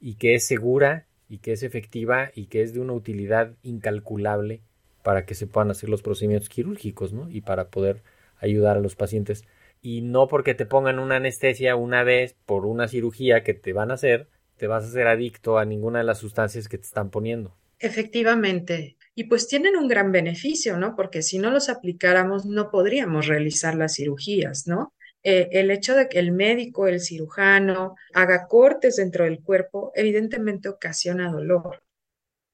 y 0.01 0.15
que 0.15 0.35
es 0.35 0.47
segura 0.47 1.07
y 1.29 1.39
que 1.39 1.53
es 1.53 1.63
efectiva 1.63 2.31
y 2.35 2.47
que 2.47 2.63
es 2.63 2.73
de 2.73 2.81
una 2.81 2.95
utilidad 2.95 3.55
incalculable 3.63 4.63
para 5.03 5.27
que 5.27 5.35
se 5.35 5.47
puedan 5.47 5.71
hacer 5.71 5.89
los 5.89 6.03
procedimientos 6.03 6.49
quirúrgicos, 6.49 7.13
¿no? 7.13 7.31
Y 7.31 7.43
para 7.43 7.69
poder 7.69 8.03
ayudar 8.39 8.77
a 8.77 8.81
los 8.81 8.97
pacientes. 8.97 9.45
Y 9.83 10.03
no 10.03 10.27
porque 10.27 10.55
te 10.55 10.67
pongan 10.67 10.99
una 10.99 11.17
anestesia 11.17 11.77
una 11.77 12.03
vez 12.03 12.37
por 12.47 12.67
una 12.67 12.89
cirugía 12.89 13.43
que 13.43 13.55
te 13.55 13.73
van 13.73 13.91
a 13.91 13.95
hacer, 13.95 14.29
te 14.57 14.67
vas 14.67 14.85
a 14.85 14.89
hacer 14.89 15.07
adicto 15.07 15.59
a 15.59 15.65
ninguna 15.65 16.01
de 16.01 16.05
las 16.05 16.19
sustancias 16.19 16.69
que 16.69 16.79
te 16.79 16.85
están 16.85 17.11
poniendo. 17.11 17.57
Efectivamente. 17.79 18.97
Y 19.21 19.25
pues 19.25 19.49
tienen 19.49 19.77
un 19.77 19.87
gran 19.87 20.13
beneficio, 20.13 20.79
¿no? 20.79 20.97
Porque 20.97 21.21
si 21.21 21.39
no 21.39 21.51
los 21.51 21.69
aplicáramos, 21.69 22.47
no 22.47 22.71
podríamos 22.71 23.27
realizar 23.27 23.75
las 23.75 23.97
cirugías, 23.97 24.67
¿no? 24.67 24.95
Eh, 25.23 25.51
el 25.53 25.71
hecho 25.71 25.95
de 25.95 26.09
que 26.09 26.19
el 26.19 26.33
médico, 26.33 26.89
el 26.89 27.01
cirujano, 27.01 27.97
haga 28.15 28.47
cortes 28.49 28.97
dentro 28.97 29.27
del 29.27 29.43
cuerpo, 29.43 29.93
evidentemente 29.95 30.71
ocasiona 30.71 31.31
dolor. 31.31 31.83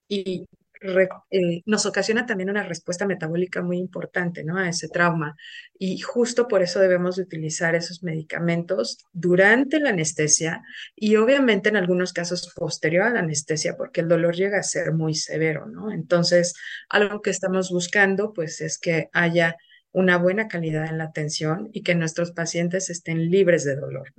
Y 0.09 0.49
eh, 0.83 1.63
nos 1.65 1.87
ocasiona 1.87 2.27
también 2.27 2.51
una 2.51 2.63
respuesta 2.63 3.07
metabólica 3.07 3.63
muy 3.63 3.79
importante, 3.79 4.45
¿no? 4.45 4.59
A 4.59 4.69
ese 4.69 4.89
trauma. 4.89 5.37
Y 5.79 5.99
justo 6.01 6.49
por 6.49 6.63
eso 6.63 6.81
debemos 6.81 7.19
utilizar 7.19 7.75
esos 7.75 8.03
medicamentos 8.03 8.99
durante 9.13 9.81
la 9.81 9.91
anestesia 9.91 10.63
y 10.95 11.17
obviamente 11.17 11.69
en 11.69 11.77
algunos 11.77 12.13
casos 12.13 12.53
posterior 12.55 13.05
a 13.05 13.11
la 13.11 13.21
anestesia, 13.21 13.77
porque 13.77 14.01
el 14.01 14.09
dolor 14.09 14.35
llega 14.35 14.59
a 14.59 14.63
ser 14.63 14.93
muy 14.93 15.15
severo, 15.15 15.67
¿no? 15.67 15.91
Entonces, 15.91 16.55
algo 16.89 17.23
que 17.23 17.31
estamos 17.31 17.71
buscando, 17.71 18.33
pues, 18.33 18.61
es 18.61 18.79
que 18.79 19.09
haya 19.13 19.57
una 19.93 20.19
buena 20.19 20.47
calidad 20.47 20.87
en 20.87 20.99
la 20.99 21.05
atención 21.05 21.71
y 21.73 21.83
que 21.83 21.95
nuestros 21.95 22.33
pacientes 22.33 22.91
estén 22.91 23.31
libres 23.31 23.65
de 23.65 23.77
dolor. 23.77 24.13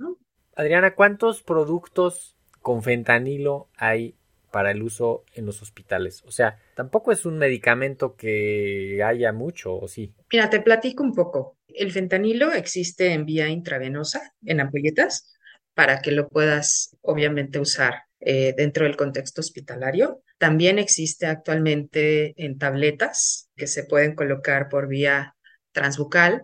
Adriana, 0.56 0.96
¿cuántos 0.96 1.44
productos 1.44 2.36
con 2.60 2.82
fentanilo 2.82 3.70
hay 3.76 4.17
para 4.50 4.70
el 4.70 4.82
uso 4.82 5.24
en 5.34 5.46
los 5.46 5.62
hospitales. 5.62 6.22
O 6.26 6.30
sea, 6.30 6.58
tampoco 6.74 7.12
es 7.12 7.26
un 7.26 7.38
medicamento 7.38 8.16
que 8.16 9.02
haya 9.04 9.32
mucho, 9.32 9.74
¿o 9.74 9.88
sí? 9.88 10.12
Mira, 10.32 10.50
te 10.50 10.60
platico 10.60 11.02
un 11.02 11.14
poco. 11.14 11.56
El 11.68 11.92
fentanilo 11.92 12.52
existe 12.52 13.12
en 13.12 13.26
vía 13.26 13.48
intravenosa, 13.48 14.32
en 14.44 14.60
ampolletas, 14.60 15.34
para 15.74 16.00
que 16.00 16.10
lo 16.10 16.28
puedas 16.28 16.96
obviamente 17.02 17.60
usar 17.60 17.94
eh, 18.20 18.52
dentro 18.56 18.84
del 18.84 18.96
contexto 18.96 19.40
hospitalario. 19.40 20.22
También 20.38 20.80
existe 20.80 21.26
actualmente 21.26 22.34
en 22.36 22.58
tabletas 22.58 23.48
que 23.54 23.68
se 23.68 23.84
pueden 23.84 24.16
colocar 24.16 24.68
por 24.68 24.88
vía 24.88 25.36
transbucal 25.70 26.42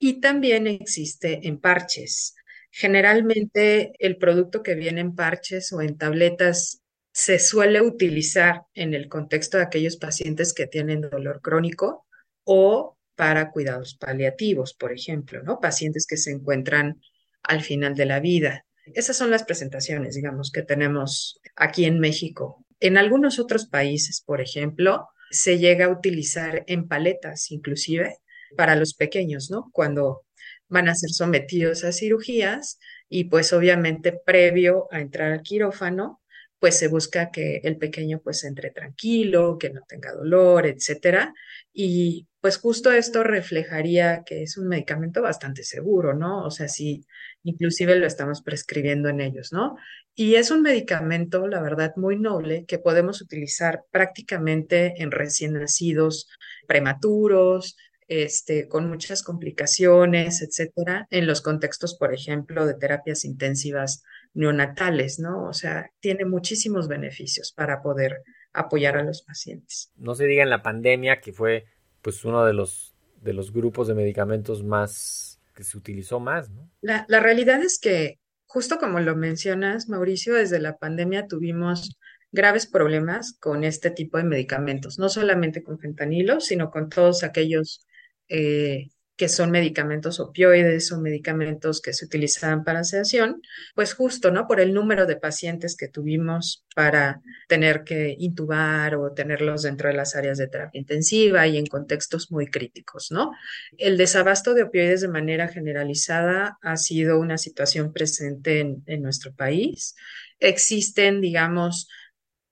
y 0.00 0.20
también 0.20 0.66
existe 0.66 1.46
en 1.46 1.60
parches. 1.60 2.34
Generalmente 2.72 3.92
el 4.00 4.16
producto 4.16 4.64
que 4.64 4.74
viene 4.74 5.00
en 5.00 5.14
parches 5.14 5.72
o 5.72 5.80
en 5.80 5.96
tabletas 5.96 6.81
se 7.12 7.38
suele 7.38 7.80
utilizar 7.82 8.62
en 8.74 8.94
el 8.94 9.08
contexto 9.08 9.58
de 9.58 9.64
aquellos 9.64 9.96
pacientes 9.96 10.54
que 10.54 10.66
tienen 10.66 11.02
dolor 11.02 11.40
crónico 11.42 12.06
o 12.44 12.96
para 13.14 13.50
cuidados 13.50 13.94
paliativos, 13.94 14.74
por 14.74 14.92
ejemplo, 14.92 15.42
¿no? 15.42 15.60
Pacientes 15.60 16.06
que 16.06 16.16
se 16.16 16.32
encuentran 16.32 17.00
al 17.42 17.60
final 17.60 17.94
de 17.94 18.06
la 18.06 18.20
vida. 18.20 18.64
Esas 18.94 19.16
son 19.16 19.30
las 19.30 19.44
presentaciones, 19.44 20.14
digamos, 20.14 20.50
que 20.50 20.62
tenemos 20.62 21.38
aquí 21.54 21.84
en 21.84 22.00
México. 22.00 22.64
En 22.80 22.96
algunos 22.96 23.38
otros 23.38 23.66
países, 23.66 24.22
por 24.24 24.40
ejemplo, 24.40 25.08
se 25.30 25.58
llega 25.58 25.84
a 25.84 25.90
utilizar 25.90 26.64
en 26.66 26.88
paletas, 26.88 27.50
inclusive, 27.50 28.16
para 28.56 28.74
los 28.74 28.94
pequeños, 28.94 29.50
¿no? 29.50 29.70
Cuando 29.72 30.24
van 30.68 30.88
a 30.88 30.94
ser 30.94 31.10
sometidos 31.10 31.84
a 31.84 31.92
cirugías 31.92 32.78
y 33.08 33.24
pues 33.24 33.52
obviamente 33.52 34.12
previo 34.12 34.88
a 34.90 35.00
entrar 35.00 35.32
al 35.32 35.42
quirófano, 35.42 36.21
pues 36.62 36.78
se 36.78 36.86
busca 36.86 37.32
que 37.32 37.56
el 37.64 37.76
pequeño 37.76 38.20
pues 38.22 38.44
entre 38.44 38.70
tranquilo, 38.70 39.58
que 39.58 39.70
no 39.70 39.80
tenga 39.88 40.12
dolor, 40.12 40.64
etcétera. 40.64 41.34
Y 41.72 42.28
pues 42.40 42.56
justo 42.58 42.92
esto 42.92 43.24
reflejaría 43.24 44.22
que 44.24 44.44
es 44.44 44.56
un 44.56 44.68
medicamento 44.68 45.22
bastante 45.22 45.64
seguro, 45.64 46.14
¿no? 46.14 46.44
O 46.44 46.52
sea, 46.52 46.68
sí, 46.68 47.04
inclusive 47.42 47.96
lo 47.96 48.06
estamos 48.06 48.42
prescribiendo 48.42 49.08
en 49.08 49.20
ellos, 49.20 49.52
¿no? 49.52 49.74
Y 50.14 50.36
es 50.36 50.52
un 50.52 50.62
medicamento, 50.62 51.48
la 51.48 51.60
verdad, 51.60 51.94
muy 51.96 52.16
noble 52.16 52.64
que 52.64 52.78
podemos 52.78 53.20
utilizar 53.22 53.82
prácticamente 53.90 55.02
en 55.02 55.10
recién 55.10 55.54
nacidos 55.54 56.28
prematuros, 56.68 57.76
este, 58.08 58.68
con 58.68 58.88
muchas 58.88 59.22
complicaciones, 59.22 60.42
etcétera, 60.42 61.06
en 61.10 61.26
los 61.26 61.40
contextos, 61.40 61.96
por 61.96 62.12
ejemplo, 62.12 62.66
de 62.66 62.74
terapias 62.74 63.24
intensivas 63.24 64.02
neonatales, 64.34 65.18
¿no? 65.18 65.46
O 65.46 65.52
sea, 65.52 65.90
tiene 66.00 66.24
muchísimos 66.24 66.88
beneficios 66.88 67.52
para 67.52 67.82
poder 67.82 68.22
apoyar 68.52 68.96
a 68.96 69.02
los 69.02 69.22
pacientes. 69.22 69.90
No 69.96 70.14
se 70.14 70.26
diga 70.26 70.42
en 70.42 70.50
la 70.50 70.62
pandemia 70.62 71.20
que 71.20 71.32
fue 71.32 71.66
pues 72.02 72.24
uno 72.24 72.44
de 72.44 72.52
los 72.52 72.94
de 73.20 73.32
los 73.32 73.52
grupos 73.52 73.86
de 73.86 73.94
medicamentos 73.94 74.64
más 74.64 75.40
que 75.54 75.62
se 75.62 75.78
utilizó 75.78 76.18
más, 76.18 76.50
¿no? 76.50 76.68
La, 76.80 77.04
la 77.08 77.20
realidad 77.20 77.62
es 77.62 77.78
que, 77.78 78.18
justo 78.46 78.78
como 78.78 78.98
lo 78.98 79.14
mencionas, 79.14 79.88
Mauricio, 79.88 80.34
desde 80.34 80.58
la 80.58 80.76
pandemia 80.76 81.28
tuvimos 81.28 81.96
graves 82.32 82.66
problemas 82.66 83.34
con 83.38 83.62
este 83.62 83.90
tipo 83.90 84.16
de 84.18 84.24
medicamentos, 84.24 84.98
no 84.98 85.08
solamente 85.08 85.62
con 85.62 85.78
fentanilo, 85.78 86.40
sino 86.40 86.70
con 86.70 86.88
todos 86.88 87.22
aquellos 87.22 87.86
eh, 88.32 88.88
que 89.14 89.28
son 89.28 89.50
medicamentos 89.50 90.18
opioides 90.20 90.90
o 90.90 90.98
medicamentos 90.98 91.82
que 91.82 91.92
se 91.92 92.06
utilizaban 92.06 92.64
para 92.64 92.82
sedación, 92.82 93.42
pues 93.74 93.92
justo, 93.92 94.30
¿no? 94.30 94.48
Por 94.48 94.58
el 94.58 94.72
número 94.72 95.04
de 95.04 95.16
pacientes 95.16 95.76
que 95.76 95.86
tuvimos 95.86 96.64
para 96.74 97.20
tener 97.46 97.84
que 97.84 98.16
intubar 98.18 98.94
o 98.96 99.12
tenerlos 99.12 99.62
dentro 99.62 99.90
de 99.90 99.94
las 99.94 100.16
áreas 100.16 100.38
de 100.38 100.48
terapia 100.48 100.80
intensiva 100.80 101.46
y 101.46 101.58
en 101.58 101.66
contextos 101.66 102.32
muy 102.32 102.46
críticos, 102.46 103.12
¿no? 103.12 103.32
El 103.76 103.98
desabasto 103.98 104.54
de 104.54 104.62
opioides 104.62 105.02
de 105.02 105.08
manera 105.08 105.46
generalizada 105.46 106.58
ha 106.62 106.76
sido 106.78 107.20
una 107.20 107.36
situación 107.36 107.92
presente 107.92 108.60
en, 108.60 109.02
nuestro 109.02 109.34
país. 109.34 109.94
Existen, 110.38 111.20
digamos, 111.20 111.86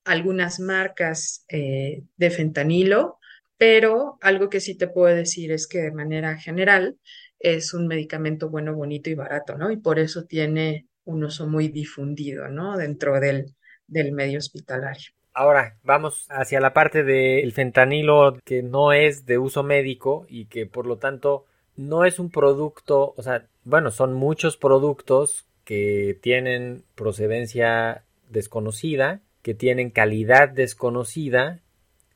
algunas 0.04 0.60
marcas 0.60 1.46
eh, 1.48 2.02
de 2.16 2.30
fentanilo 2.30 3.19
pero 3.60 4.16
algo 4.22 4.48
que 4.48 4.58
sí 4.58 4.74
te 4.74 4.88
puedo 4.88 5.14
decir 5.14 5.52
es 5.52 5.66
que 5.66 5.80
de 5.80 5.92
manera 5.92 6.38
general 6.38 6.96
es 7.38 7.74
un 7.74 7.88
medicamento 7.88 8.48
bueno, 8.48 8.74
bonito 8.74 9.10
y 9.10 9.14
barato, 9.14 9.58
¿no? 9.58 9.70
Y 9.70 9.76
por 9.76 9.98
eso 9.98 10.24
tiene 10.24 10.86
un 11.04 11.24
uso 11.24 11.46
muy 11.46 11.68
difundido, 11.68 12.48
¿no? 12.48 12.78
Dentro 12.78 13.20
del, 13.20 13.54
del 13.86 14.12
medio 14.12 14.38
hospitalario. 14.38 15.10
Ahora 15.34 15.76
vamos 15.84 16.24
hacia 16.30 16.58
la 16.58 16.72
parte 16.72 17.02
del 17.02 17.52
fentanilo 17.52 18.38
que 18.46 18.62
no 18.62 18.94
es 18.94 19.26
de 19.26 19.36
uso 19.36 19.62
médico 19.62 20.24
y 20.26 20.46
que 20.46 20.64
por 20.64 20.86
lo 20.86 20.96
tanto 20.96 21.44
no 21.76 22.06
es 22.06 22.18
un 22.18 22.30
producto, 22.30 23.12
o 23.14 23.22
sea, 23.22 23.44
bueno, 23.64 23.90
son 23.90 24.14
muchos 24.14 24.56
productos 24.56 25.44
que 25.66 26.18
tienen 26.22 26.82
procedencia 26.94 28.04
desconocida, 28.30 29.20
que 29.42 29.52
tienen 29.52 29.90
calidad 29.90 30.48
desconocida 30.48 31.60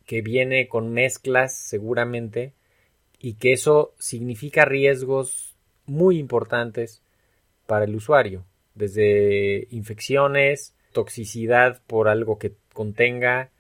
que 0.07 0.23
viene 0.23 0.69
con 0.69 0.93
mezclas 0.93 1.57
seguramente 1.57 2.53
y 3.19 3.35
que 3.35 3.53
eso 3.53 3.95
significa 3.99 4.65
riesgos 4.65 5.55
muy 5.87 6.19
importantes 6.19 7.03
para 7.67 7.85
el 7.85 7.95
usuario, 7.95 8.45
desde 8.75 9.67
infecciones, 9.71 10.75
toxicidad 10.93 11.81
por 11.87 12.09
algo 12.09 12.39
que 12.39 12.53
contenga 12.73 13.51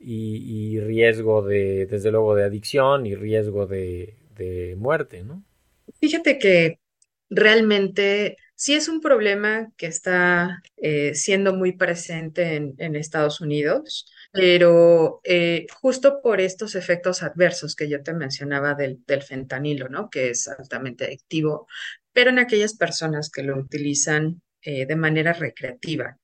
y, 0.00 0.80
riesgo 0.80 1.42
de, 1.42 1.86
desde 1.86 2.10
luego, 2.10 2.34
de 2.34 2.44
adicción 2.44 3.06
y 3.06 3.14
riesgo 3.14 3.66
de, 3.66 4.16
muerte, 4.76 5.22
¿no? 5.22 5.44
Fíjate 6.00 6.36
que 6.36 6.80
realmente 7.30 8.36
sí 8.56 8.74
es 8.74 8.88
un 8.88 9.00
problema 9.00 9.70
que 9.76 9.86
está 9.86 10.60
eh, 10.78 11.14
siendo 11.14 11.54
muy 11.54 11.72
presente 11.72 12.56
en, 12.56 12.74
en 12.78 12.96
Estados 12.96 13.40
Unidos 13.40 14.10
pero 14.32 15.20
eh, 15.24 15.66
justo 15.80 16.20
por 16.22 16.40
estos 16.40 16.74
efectos 16.74 17.22
adversos 17.22 17.76
que 17.76 17.88
yo 17.88 18.02
te 18.02 18.14
mencionaba 18.14 18.74
del, 18.74 18.98
fentanilo, 19.22 19.88
¿no? 19.88 20.08
Que 20.10 20.30
es 20.30 20.48
altamente 20.48 21.04
adictivo, 21.04 21.68
pero 22.12 22.30
en 22.30 22.38
aquellas 22.38 22.74
personas 22.76 23.30
que 23.30 23.42
lo 23.42 23.58
utilizan 23.58 24.42
eh, 24.62 24.86
de 24.86 24.96
manera 24.96 25.32
recreativa. 25.34 26.18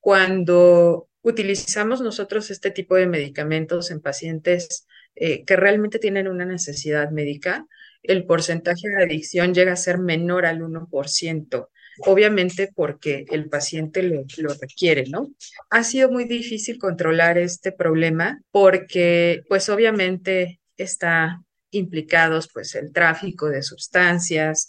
cuando 0.00 1.08
utilizamos 1.22 2.00
nosotros 2.02 2.50
este 2.50 2.70
tipo 2.70 2.96
de 2.96 3.06
medicamentos 3.06 3.90
en 3.90 4.00
pacientes 4.00 4.86
eh, 5.14 5.44
que 5.44 5.56
realmente 5.56 5.98
tienen 5.98 6.28
una 6.28 6.44
necesidad 6.44 7.10
médica, 7.10 7.66
el 8.02 8.26
porcentaje 8.26 8.88
de 8.88 9.04
adicción 9.04 9.54
llega 9.54 9.72
a 9.72 9.76
ser 9.76 9.98
menor 9.98 10.46
al 10.46 10.60
1%, 10.60 11.68
obviamente 12.00 12.70
porque 12.74 13.24
el 13.30 13.48
paciente 13.48 14.02
lo, 14.02 14.24
lo, 14.38 14.54
requiere, 14.54 15.04
¿no? 15.08 15.30
Ha 15.70 15.84
sido 15.84 16.10
muy 16.10 16.24
difícil 16.24 16.78
controlar 16.78 17.38
este 17.38 17.72
problema 17.72 18.40
porque, 18.50 19.42
pues 19.48 19.68
obviamente 19.68 20.60
está 20.76 21.42
implicados 21.70 22.48
pues 22.52 22.74
el 22.74 22.92
tráfico 22.92 23.48
de 23.48 23.62
sustancias, 23.62 24.68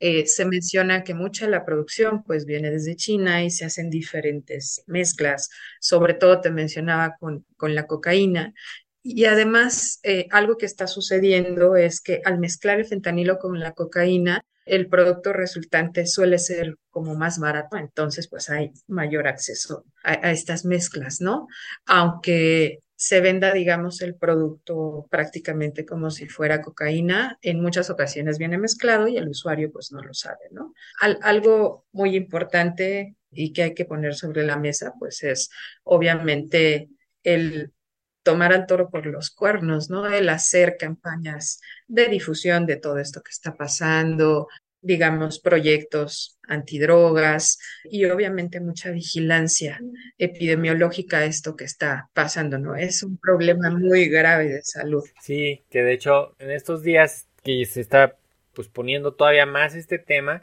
eh, 0.00 0.26
se 0.26 0.44
menciona 0.44 1.02
que 1.02 1.14
mucha 1.14 1.46
de 1.46 1.52
la 1.52 1.64
producción 1.64 2.22
pues 2.24 2.46
viene 2.46 2.70
desde 2.70 2.96
China 2.96 3.44
y 3.44 3.50
se 3.50 3.64
hacen 3.64 3.90
diferentes 3.90 4.82
mezclas, 4.86 5.50
sobre 5.80 6.14
todo 6.14 6.40
te 6.40 6.50
mencionaba 6.50 7.16
con, 7.18 7.46
con 7.56 7.74
la 7.74 7.86
cocaína, 7.86 8.52
y 9.06 9.26
además, 9.26 10.00
eh, 10.02 10.28
algo 10.30 10.56
que 10.56 10.64
está 10.64 10.86
sucediendo 10.86 11.76
es 11.76 12.00
que 12.00 12.22
al 12.24 12.38
mezclar 12.38 12.80
el 12.80 12.86
fentanilo 12.86 13.38
con 13.38 13.60
la 13.60 13.72
cocaína, 13.72 14.42
el 14.64 14.88
producto 14.88 15.32
resultante 15.32 16.06
suele 16.06 16.38
ser 16.38 16.76
como 16.90 17.14
más 17.14 17.38
barato, 17.38 17.76
entonces 17.76 18.28
pues 18.28 18.48
hay 18.50 18.72
mayor 18.86 19.26
acceso 19.28 19.84
a, 20.02 20.30
estas 20.30 20.64
mezclas, 20.64 21.20
¿no? 21.20 21.46
Aunque 21.86 22.80
se 22.96 23.20
venda, 23.20 23.52
digamos, 23.52 24.00
el 24.00 24.14
producto 24.14 25.06
prácticamente 25.10 25.84
como 25.84 26.10
si 26.10 26.28
fuera 26.28 26.62
cocaína, 26.62 27.38
en 27.42 27.60
muchas 27.60 27.90
ocasiones 27.90 28.38
viene 28.38 28.56
mezclado 28.56 29.08
y 29.08 29.16
el 29.16 29.28
usuario 29.28 29.70
pues 29.72 29.92
no 29.92 30.00
lo 30.00 30.14
sabe, 30.14 30.48
¿no? 30.52 30.72
Al, 31.00 31.18
algo 31.22 31.84
muy 31.92 32.16
importante 32.16 33.16
y 33.30 33.52
que 33.52 33.64
hay 33.64 33.74
que 33.74 33.84
poner 33.84 34.14
sobre 34.14 34.44
la 34.44 34.56
mesa 34.56 34.94
pues 34.98 35.22
es 35.24 35.50
obviamente 35.82 36.88
el 37.22 37.72
tomar 38.24 38.52
al 38.52 38.66
toro 38.66 38.90
por 38.90 39.06
los 39.06 39.30
cuernos, 39.30 39.90
¿no? 39.90 40.06
El 40.08 40.28
hacer 40.28 40.76
campañas 40.78 41.60
de 41.86 42.08
difusión 42.08 42.66
de 42.66 42.76
todo 42.76 42.98
esto 42.98 43.22
que 43.22 43.30
está 43.30 43.54
pasando, 43.54 44.48
digamos, 44.80 45.40
proyectos 45.40 46.38
antidrogas 46.48 47.58
y 47.84 48.04
obviamente 48.06 48.60
mucha 48.60 48.90
vigilancia 48.90 49.80
epidemiológica 50.18 51.24
esto 51.24 51.54
que 51.56 51.64
está 51.64 52.10
pasando, 52.12 52.58
¿no? 52.58 52.74
Es 52.76 53.02
un 53.02 53.16
problema 53.18 53.70
muy 53.70 54.08
grave 54.08 54.48
de 54.48 54.62
salud. 54.62 55.04
Sí, 55.22 55.64
que 55.70 55.82
de 55.82 55.92
hecho 55.92 56.34
en 56.38 56.50
estos 56.50 56.82
días 56.82 57.28
que 57.42 57.64
se 57.66 57.80
está 57.80 58.16
pues 58.54 58.68
poniendo 58.68 59.14
todavía 59.14 59.46
más 59.46 59.74
este 59.74 59.98
tema, 59.98 60.42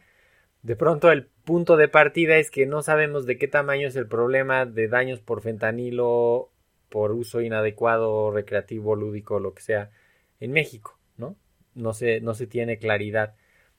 de 0.62 0.76
pronto 0.76 1.12
el 1.12 1.28
punto 1.44 1.78
de 1.78 1.88
partida 1.88 2.38
es 2.38 2.52
que 2.52 2.66
no 2.66 2.84
sabemos 2.84 3.26
de 3.26 3.38
qué 3.38 3.48
tamaño 3.48 3.88
es 3.88 3.96
el 3.96 4.08
problema 4.08 4.66
de 4.66 4.88
daños 4.88 5.20
por 5.20 5.42
fentanilo 5.42 6.51
por 6.92 7.14
uso 7.14 7.40
inadecuado, 7.40 8.32
recreativo, 8.32 8.98
lúdico, 8.98 9.40
lo 9.40 9.54
que 9.54 9.62
sea, 9.62 9.92
en 10.42 10.52
México, 10.52 11.00
¿no? 11.16 11.38
No 11.74 11.94
se, 11.94 12.20
no 12.20 12.34
se 12.34 12.48
tiene 12.48 12.80
claridad 12.80 13.34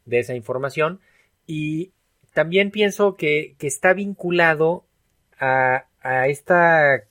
de 0.06 0.18
esa 0.18 0.34
información. 0.34 0.98
Y 1.46 1.92
también 2.32 2.70
pienso 2.70 3.16
que, 3.16 3.54
que 3.58 3.66
está 3.66 3.92
vinculado 3.92 4.86
a, 5.38 5.88
a, 6.00 6.28
esta 6.28 7.04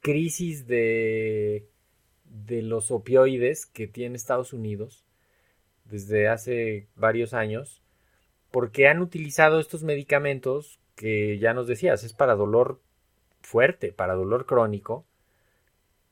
crisis 0.00 0.66
de, 0.66 1.66
de 2.24 2.60
los 2.60 2.90
opioides 2.90 3.64
que 3.64 3.86
tiene 3.86 4.16
Estados 4.16 4.52
Unidos 4.52 5.06
desde 5.86 6.28
hace 6.28 6.86
varios 6.96 7.32
años, 7.32 7.80
porque 8.50 8.88
han 8.88 9.00
utilizado 9.00 9.58
estos 9.58 9.84
medicamentos 9.84 10.78
que 10.96 11.38
ya 11.38 11.54
nos 11.54 11.66
decías, 11.66 12.04
es 12.04 12.12
para 12.12 12.34
dolor 12.34 12.82
fuerte, 13.40 13.90
para 13.90 14.14
dolor 14.14 14.44
crónico, 14.44 15.06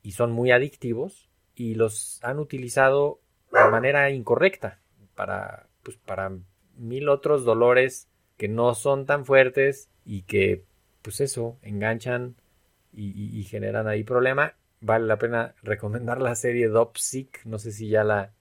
y 0.08 0.12
son 0.12 0.32
muy 0.32 0.52
adictivos 0.52 1.28
y 1.54 1.74
los 1.74 2.18
han 2.22 2.38
utilizado 2.38 3.20
de 3.52 3.70
manera 3.70 4.08
incorrecta 4.08 4.80
para, 5.14 5.68
pues, 5.82 5.98
para 5.98 6.32
mil 6.78 7.10
otros 7.10 7.44
dolores 7.44 8.08
que 8.38 8.48
no 8.48 8.74
son 8.74 9.04
tan 9.04 9.26
fuertes 9.26 9.90
y 10.06 10.22
que, 10.22 10.64
pues 11.02 11.20
eso, 11.20 11.58
enganchan 11.60 12.37
y, 12.90 13.42
generan 13.50 13.87
ahí 13.87 14.02
problema. 14.02 14.54
Vale 14.80 15.04
la 15.04 15.18
pena 15.18 15.54
recomendar 15.62 16.22
la 16.22 16.35
serie 16.37 16.68
Dopsic, 16.68 17.44
no 17.44 17.59
sé 17.59 17.70
si 17.70 17.90
ya 17.90 18.02
la, 18.02 18.33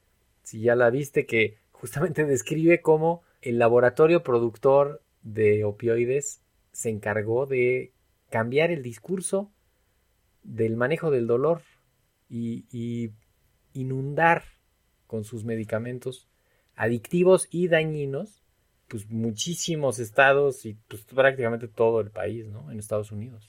si 0.44 0.62
ya 0.62 0.74
la 0.74 0.89
viste, 0.89 1.26
que 1.26 1.58
justamente 1.74 2.24
describe 2.26 2.80
cómo 2.80 3.24
el 3.42 3.60
laboratorio 3.60 4.24
productor 4.24 5.02
de 5.22 5.65
opioides 5.65 6.42
se 6.72 6.92
encargó 6.92 7.46
de 7.46 7.92
cambiar 8.30 8.72
el 8.72 8.84
discurso 8.84 9.52
del 10.48 10.78
manejo 10.78 11.12
del 11.12 11.28
dolor 11.28 11.62
y, 12.30 13.12
inundar 13.74 14.44
con 15.06 15.24
sus 15.24 15.44
medicamentos 15.46 16.28
adictivos 16.76 17.48
y 17.52 17.68
dañinos, 17.68 18.44
pues 18.88 19.08
muchísimos 19.08 20.00
estados 20.00 20.66
y 20.66 20.80
pues 20.88 21.04
prácticamente 21.04 21.68
todo 21.68 22.02
el 22.02 22.10
país, 22.10 22.48
¿no? 22.48 22.72
En 22.72 22.80
Estados 22.80 23.12
Unidos. 23.12 23.48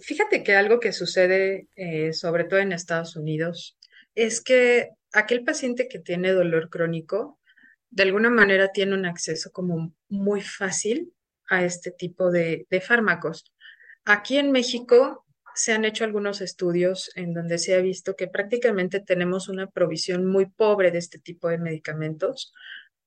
fíjate 0.00 0.42
que 0.42 0.56
algo 0.56 0.80
que 0.80 0.92
sucede, 0.92 1.68
eh, 1.76 2.12
sobre 2.12 2.42
todo 2.44 2.58
en 2.58 2.72
Estados 2.72 3.14
Unidos, 3.14 3.78
es 4.16 4.40
que 4.40 4.88
aquel 5.12 5.44
paciente 5.44 5.86
que 5.86 6.00
tiene 6.00 6.32
dolor 6.32 6.70
crónico, 6.70 7.38
de 7.90 8.02
alguna 8.02 8.30
manera 8.30 8.72
tiene 8.72 8.94
un 8.94 9.06
acceso 9.06 9.50
como 9.52 9.94
muy 10.08 10.40
fácil 10.40 11.12
a 11.48 11.64
este 11.64 11.92
tipo 11.92 12.32
de, 12.32 12.66
de 12.68 12.80
fármacos. 12.80 13.44
Aquí 14.04 14.38
en 14.38 14.50
México 14.50 15.24
se 15.58 15.72
han 15.72 15.84
hecho 15.84 16.04
algunos 16.04 16.40
estudios 16.40 17.10
en 17.16 17.34
donde 17.34 17.58
se 17.58 17.74
ha 17.74 17.80
visto 17.80 18.14
que 18.14 18.28
prácticamente 18.28 19.00
tenemos 19.00 19.48
una 19.48 19.68
provisión 19.68 20.24
muy 20.24 20.46
pobre 20.46 20.92
de 20.92 20.98
este 20.98 21.18
tipo 21.18 21.48
de 21.48 21.58
medicamentos 21.58 22.54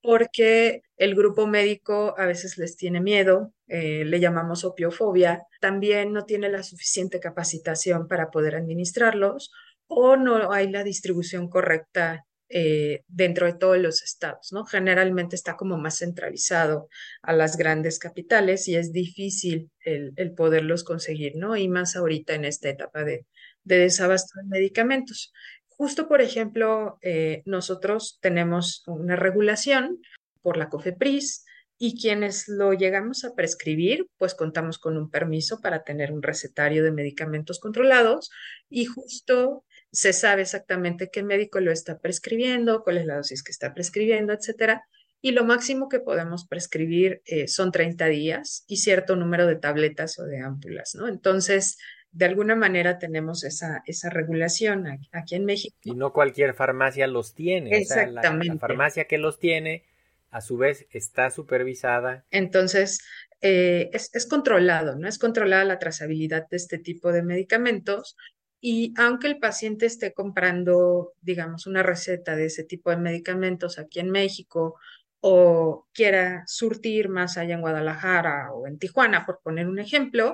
porque 0.02 0.82
el 0.98 1.16
grupo 1.16 1.48
médico 1.48 2.14
a 2.18 2.26
veces 2.26 2.58
les 2.58 2.76
tiene 2.76 3.00
miedo, 3.00 3.54
eh, 3.68 4.04
le 4.04 4.20
llamamos 4.20 4.66
opiofobia, 4.66 5.44
también 5.62 6.12
no 6.12 6.26
tiene 6.26 6.50
la 6.50 6.64
suficiente 6.64 7.22
capacitación 7.22 8.10
para 8.10 8.32
poder 8.32 8.56
administrarlos 8.56 9.52
o 9.88 10.18
no 10.18 10.52
hay 10.52 10.70
la 10.70 10.84
distribución 10.84 11.48
correcta 11.50 12.26
eh, 12.54 13.04
dentro 13.08 13.46
de 13.46 13.54
todos 13.54 13.78
los 13.78 14.02
estados, 14.04 14.50
¿no? 14.52 14.66
Generalmente 14.66 15.36
está 15.36 15.56
como 15.56 15.78
más 15.78 16.00
centralizado 16.00 16.90
a 17.22 17.32
las 17.34 17.56
grandes 17.56 17.98
capitales 17.98 18.68
y 18.68 18.76
es 18.76 18.92
difícil 18.92 19.72
el, 19.86 20.34
poderlos 20.36 20.84
conseguir, 20.84 21.38
¿no? 21.38 21.56
Y 21.56 21.70
más 21.70 21.96
ahorita 21.96 22.34
en 22.34 22.44
esta 22.46 22.70
etapa 22.70 23.04
de, 23.06 23.26
de 23.64 23.78
desabasto 23.78 24.40
de 24.40 24.48
medicamentos. 24.48 25.32
Justo, 25.70 26.08
por 26.10 26.22
ejemplo, 26.22 26.98
eh, 27.02 27.42
nosotros 27.46 28.20
tenemos 28.22 28.84
una 28.86 29.16
regulación 29.16 30.02
por 30.42 30.58
la 30.58 30.68
COFEPRIS 30.70 31.46
y 31.78 32.00
quienes 32.00 32.48
lo 32.48 32.74
llegamos 32.74 33.24
a 33.24 33.34
prescribir, 33.34 34.08
pues 34.18 34.36
contamos 34.36 34.78
con 34.78 34.98
un 34.98 35.10
permiso 35.10 35.62
para 35.62 35.84
tener 35.84 36.12
un 36.12 36.22
recetario 36.22 36.84
de 36.84 36.92
medicamentos 36.92 37.60
controlados 37.60 38.30
y 38.70 38.86
justo 38.86 39.64
se 39.92 40.14
sabe 40.14 40.44
exactamente 40.44 41.10
qué 41.12 41.22
médico 41.22 41.60
lo 41.60 41.72
está 41.72 42.00
prescribiendo, 42.00 42.84
cuál 42.84 42.98
es 42.98 43.06
la 43.06 43.18
dosis 43.18 43.44
que 43.44 43.52
está 43.52 43.74
prescribiendo, 43.74 44.34
etcétera. 44.34 44.86
Y 45.22 45.32
lo 45.32 45.44
máximo 45.44 45.90
que 45.90 46.00
podemos 46.00 46.48
prescribir 46.48 47.22
eh, 47.26 47.48
son 47.48 47.72
30 47.72 48.06
días 48.08 48.64
y 48.68 48.78
cierto 48.78 49.16
número 49.16 49.46
de 49.46 49.56
tabletas 49.56 50.18
o 50.18 50.24
de 50.24 50.40
ámpulas, 50.40 50.96
¿no? 50.96 51.08
Entonces, 51.08 51.78
de 52.12 52.26
alguna 52.26 52.56
manera 52.56 52.98
tenemos 52.98 53.44
esa, 53.44 53.84
esa 53.86 54.10
regulación 54.10 54.88
aquí, 55.12 55.36
en 55.36 55.46
México. 55.46 55.78
Y 55.84 55.92
no 55.94 56.12
cualquier 56.12 56.54
farmacia 56.54 57.06
los 57.08 57.36
tiene. 57.36 57.78
Exactamente. 57.78 58.56
la, 58.56 58.60
farmacia 58.60 59.06
que 59.06 59.18
los 59.18 59.40
tiene, 59.40 59.84
a 60.32 60.42
su 60.42 60.58
vez, 60.58 60.88
está 60.90 61.30
supervisada. 61.30 62.26
Entonces, 62.32 63.00
eh, 63.42 63.90
es, 63.94 64.10
es, 64.14 64.26
controlado, 64.26 64.96
¿no? 64.96 65.08
Es 65.08 65.20
controlada 65.20 65.66
la 65.66 65.80
trazabilidad 65.80 66.48
de 66.50 66.58
este 66.58 66.80
tipo 66.80 67.12
de 67.12 67.22
medicamentos 67.22 68.16
y 68.62 68.94
aunque 68.98 69.28
el 69.28 69.40
paciente 69.40 69.88
esté 69.88 70.14
comprando, 70.14 71.14
digamos, 71.22 71.68
una 71.68 71.84
receta 71.84 72.36
de 72.36 72.46
ese 72.46 72.64
tipo 72.64 72.92
de 72.92 72.98
medicamentos 72.98 73.80
aquí 73.80 74.00
en 74.00 74.12
México 74.12 74.76
o 75.20 75.88
quiera 75.94 76.44
surtir 76.48 77.10
más 77.10 77.38
allá 77.38 77.56
en 77.56 77.62
Guadalajara 77.62 78.54
o 78.54 78.68
en 78.68 78.78
Tijuana, 78.80 79.26
por 79.26 79.42
poner 79.44 79.68
un 79.68 79.80
ejemplo, 79.80 80.34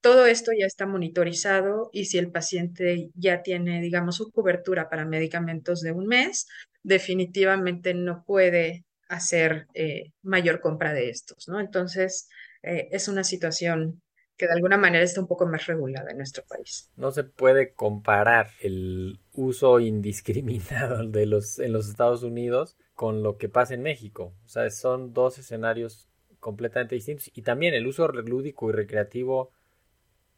todo 0.00 0.26
esto 0.26 0.52
ya 0.58 0.66
está 0.66 0.86
monitorizado 0.86 1.90
y 1.92 2.06
si 2.06 2.18
el 2.18 2.30
paciente 2.30 3.10
ya 3.14 3.42
tiene, 3.42 3.80
digamos, 3.80 4.16
su 4.16 4.30
cobertura 4.30 4.88
para 4.88 5.04
medicamentos 5.06 5.80
de 5.80 5.92
un 5.92 6.06
mes, 6.06 6.46
definitivamente 6.82 7.94
no 7.94 8.22
puede 8.24 8.84
hacer 9.08 9.66
eh, 9.74 10.12
mayor 10.22 10.60
compra 10.60 10.92
de 10.92 11.10
estos, 11.10 11.48
¿no? 11.48 11.58
Entonces, 11.60 12.28
eh, 12.62 12.88
es 12.92 13.08
una 13.08 13.24
situación 13.24 14.02
que 14.36 14.46
de 14.46 14.52
alguna 14.52 14.76
manera 14.76 15.04
está 15.04 15.20
un 15.20 15.26
poco 15.26 15.46
más 15.46 15.66
regulada 15.66 16.10
en 16.10 16.16
nuestro 16.16 16.44
país. 16.44 16.90
No 16.96 17.10
se 17.12 17.24
puede 17.24 17.72
comparar 17.72 18.50
el 18.60 19.20
uso 19.32 19.80
indiscriminado 19.80 21.06
de 21.08 21.26
los 21.26 21.58
en 21.58 21.72
los 21.72 21.88
Estados 21.88 22.22
Unidos 22.22 22.76
con 22.94 23.22
lo 23.22 23.36
que 23.36 23.48
pasa 23.48 23.74
en 23.74 23.82
México. 23.82 24.34
O 24.44 24.48
sea, 24.48 24.68
son 24.70 25.12
dos 25.12 25.38
escenarios 25.38 26.08
completamente 26.40 26.94
distintos 26.94 27.30
y 27.32 27.42
también 27.42 27.74
el 27.74 27.86
uso 27.86 28.06
lúdico 28.08 28.68
y 28.68 28.72
recreativo 28.72 29.50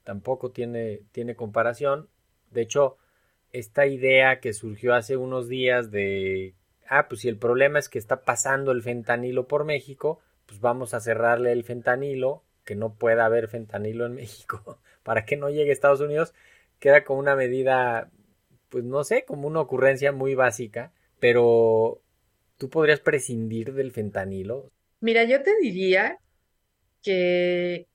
tampoco 0.05 0.53
tiene, 0.53 1.03
tiene 1.11 1.35
comparación. 1.35 2.09
De 2.53 2.63
hecho, 2.63 2.97
esta 3.53 3.87
idea 3.87 4.39
que 4.41 4.53
surgió 4.53 4.95
hace 4.95 5.17
unos 5.17 5.49
días 5.49 5.91
de, 5.91 6.55
ah, 6.89 7.09
pues 7.09 7.23
si 7.23 7.29
el 7.29 7.39
problema 7.39 7.79
es 7.79 7.89
que 7.89 7.99
está 7.99 8.23
pasando 8.23 8.71
el 8.71 8.83
fentanilo 8.83 9.49
por 9.49 9.65
México, 9.65 10.21
pues 10.47 10.61
vamos 10.61 10.95
a 10.95 11.01
cerrarle 11.01 11.53
el 11.53 11.65
fentanilo, 11.65 12.45
que 12.67 12.75
no 12.75 12.95
pueda 12.95 13.25
haber 13.25 13.49
fentanilo 13.49 14.05
en 14.05 14.15
México, 14.17 14.79
para 15.03 15.25
que 15.25 15.39
no 15.39 15.49
llegue 15.49 15.71
a 15.71 15.73
Estados 15.73 16.03
Unidos, 16.03 16.35
queda 16.79 17.05
como 17.05 17.21
una 17.21 17.35
medida, 17.35 18.11
pues 18.69 18.85
no 18.85 19.03
sé, 19.05 19.25
como 19.25 19.49
una 19.49 19.61
ocurrencia 19.61 20.13
muy 20.13 20.35
básica, 20.35 20.93
pero 21.19 22.03
tú 22.59 22.69
podrías 22.69 23.01
prescindir 23.01 23.73
del 23.73 23.93
fentanilo. 23.93 24.71
Mira, 25.01 25.25
yo 25.25 25.43
te 25.43 25.57
diría 25.61 26.19
que 27.03 27.87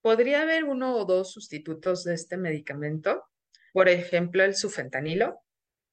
podría 0.00 0.42
haber 0.42 0.64
uno 0.64 0.96
o 0.96 1.04
dos 1.04 1.32
sustitutos 1.32 2.04
de 2.04 2.14
este 2.14 2.36
medicamento, 2.36 3.24
por 3.72 3.88
ejemplo, 3.88 4.42
el 4.42 4.54
sufentanilo 4.54 5.40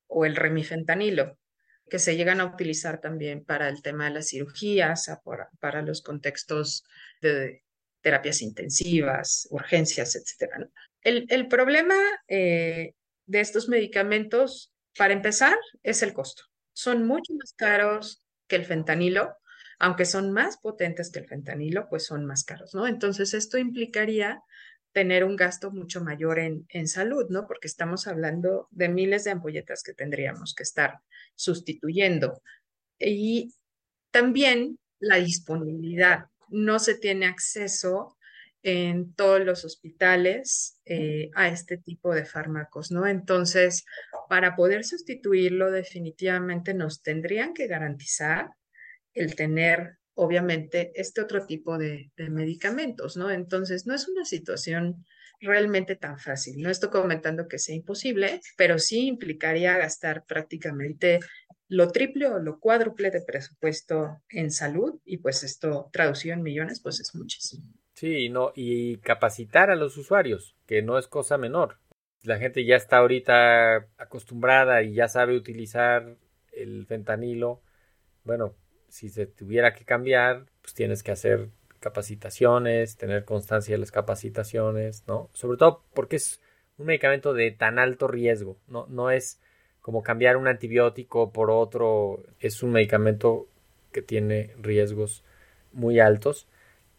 o 0.08 0.26
el 0.26 0.36
remifentanilo, 0.36 1.38
que 1.90 2.00
se 2.00 2.16
llegan 2.16 2.40
a 2.40 2.46
utilizar 2.46 3.02
también 3.02 3.44
para 3.44 3.68
el 3.70 3.82
tema 3.82 4.06
de 4.06 4.12
las 4.12 4.30
cirugías, 4.30 5.10
para, 5.60 5.82
los 5.82 6.02
contextos 6.02 6.84
de 7.22 7.64
terapias 8.02 8.42
intensivas, 8.42 9.48
urgencias, 9.52 10.16
etc. 10.16 10.68
El, 11.02 11.48
problema 11.48 11.96
eh, 12.28 12.94
de 13.26 13.40
estos 13.40 13.70
medicamentos, 13.70 14.74
para 14.98 15.14
empezar, 15.14 15.58
es 15.84 16.04
el 16.04 16.14
costo. 16.14 16.44
Son 16.74 17.06
mucho 17.06 17.34
más 17.34 17.54
caros 17.54 18.24
que 18.48 18.56
el 18.56 18.66
fentanilo 18.66 19.36
aunque 19.80 20.06
son 20.06 20.32
más 20.32 20.58
potentes 20.58 21.10
que 21.10 21.20
el 21.20 21.28
fentanilo, 21.28 21.88
pues 21.90 22.06
son 22.06 22.26
más 22.26 22.44
caros, 22.44 22.76
¿no? 22.76 22.86
Entonces, 22.86 23.34
esto 23.34 23.58
implicaría 23.58 24.44
tener 24.92 25.24
un 25.24 25.38
gasto 25.38 25.72
mucho 25.72 26.04
mayor 26.04 26.40
en, 26.40 26.66
en 26.70 26.88
salud, 26.88 27.28
¿no? 27.30 27.48
Porque 27.48 27.68
estamos 27.68 28.06
hablando 28.06 28.68
de 28.72 28.90
miles 28.90 29.24
de 29.24 29.32
ampolletas 29.32 29.82
que 29.84 29.94
tendríamos 29.94 30.54
que 30.54 30.64
estar 30.64 31.00
sustituyendo. 31.36 32.42
Y 33.00 33.54
también 34.12 34.78
la 35.00 35.16
disponibilidad. 35.18 36.26
No 36.50 36.80
se 36.80 36.96
tiene 36.96 37.26
acceso 37.26 38.18
en 38.62 39.14
todos 39.14 39.42
los 39.46 39.64
hospitales 39.64 40.80
eh, 40.86 41.30
a 41.34 41.48
este 41.48 41.78
tipo 41.78 42.14
de 42.14 42.26
fármacos, 42.26 42.92
¿no? 42.92 43.08
Entonces, 43.08 43.86
para 44.28 44.56
poder 44.56 44.84
sustituirlo, 44.84 45.72
definitivamente 45.72 46.74
nos 46.74 47.02
tendrían 47.02 47.54
que 47.54 47.68
garantizar 47.68 48.50
el 49.14 49.36
tener, 49.36 49.98
obviamente, 50.14 50.92
este 50.96 51.22
otro 51.22 51.46
tipo 51.46 51.78
de, 51.78 52.12
medicamentos, 52.18 53.16
¿no? 53.16 53.32
Entonces, 53.32 53.88
no 53.88 53.96
es 53.96 54.08
una 54.08 54.26
situación 54.26 55.06
realmente 55.40 55.96
tan 55.96 56.20
fácil. 56.20 56.62
No 56.62 56.70
estoy 56.70 56.90
comentando 56.90 57.48
que 57.48 57.60
sea 57.60 57.76
imposible, 57.76 58.42
pero 58.58 58.78
sí 58.78 59.08
implicaría 59.08 59.78
gastar 59.78 60.26
prácticamente 60.26 61.20
lo 61.70 61.88
triple 61.90 62.28
o 62.28 62.40
lo 62.40 62.60
cuádruple 62.60 63.12
de 63.12 63.22
presupuesto 63.22 64.22
en 64.30 64.52
salud 64.52 65.00
y 65.06 65.18
pues 65.18 65.44
esto 65.44 65.90
traducido 65.94 66.34
en 66.34 66.42
millones 66.42 66.82
pues 66.82 67.00
es 67.00 67.16
muchísimo. 67.16 67.64
Sí, 67.94 68.30
no, 68.30 68.52
y 68.56 68.98
capacitar 68.98 69.70
a 69.70 69.76
los 69.76 69.96
usuarios, 69.98 70.56
que 70.66 70.82
no 70.82 70.98
es 70.98 71.08
cosa 71.08 71.38
menor. 71.38 71.78
La 72.24 72.38
gente 72.38 72.66
ya 72.66 72.76
está 72.76 72.98
ahorita 72.98 73.88
acostumbrada 73.98 74.82
y 74.82 74.94
ya 74.94 75.08
sabe 75.08 75.36
utilizar 75.36 76.18
el 76.52 76.86
fentanilo. 76.88 77.62
Bueno, 78.24 78.56
si 78.88 79.10
se 79.10 79.28
tuviera 79.28 79.74
que 79.74 79.86
cambiar, 79.86 80.46
pues 80.62 80.74
tienes 80.74 81.04
que 81.04 81.12
hacer 81.12 81.50
capacitaciones, 81.80 82.98
tener 82.98 83.26
constancia 83.26 83.76
de 83.76 83.80
las 83.80 83.92
capacitaciones, 83.92 85.04
¿no? 85.08 85.30
Sobre 85.34 85.58
todo 85.58 85.86
porque 85.94 86.16
es 86.16 86.42
un 86.78 86.88
medicamento 86.88 87.34
de 87.34 87.52
tan 87.52 87.80
alto 87.80 88.08
riesgo, 88.08 88.60
no, 88.68 88.88
no 88.88 89.12
es 89.12 89.40
como 89.82 90.04
cambiar 90.04 90.38
un 90.38 90.48
antibiótico 90.48 91.32
por 91.32 91.52
otro, 91.52 92.24
es 92.39 92.63
un 92.63 92.72
medicamento 92.72 93.48
que 93.92 94.02
tiene 94.02 94.52
riesgos 94.62 95.24
muy 95.72 96.00
altos 96.00 96.48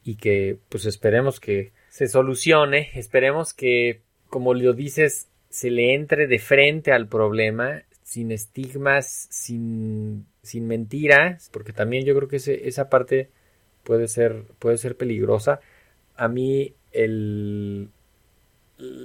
y 0.04 0.16
que 0.16 0.58
pues 0.68 0.86
esperemos 0.86 1.40
que 1.40 1.72
se 1.88 2.08
solucione, 2.08 2.90
esperemos 2.94 3.52
que 3.52 4.00
como 4.28 4.54
lo 4.54 4.72
dices 4.72 5.28
se 5.50 5.70
le 5.70 5.94
entre 5.94 6.26
de 6.26 6.38
frente 6.38 6.92
al 6.92 7.08
problema 7.08 7.82
sin 8.02 8.32
estigmas, 8.32 9.28
sin 9.30 10.26
sin 10.42 10.66
mentiras, 10.66 11.50
porque 11.52 11.72
también 11.72 12.04
yo 12.04 12.14
creo 12.14 12.28
que 12.28 12.36
esa 12.36 12.88
parte 12.88 13.30
puede 13.84 14.08
ser, 14.08 14.44
puede 14.58 14.78
ser 14.78 14.96
peligrosa. 14.96 15.60
A 16.16 16.28
mí 16.28 16.74
el, 16.92 17.90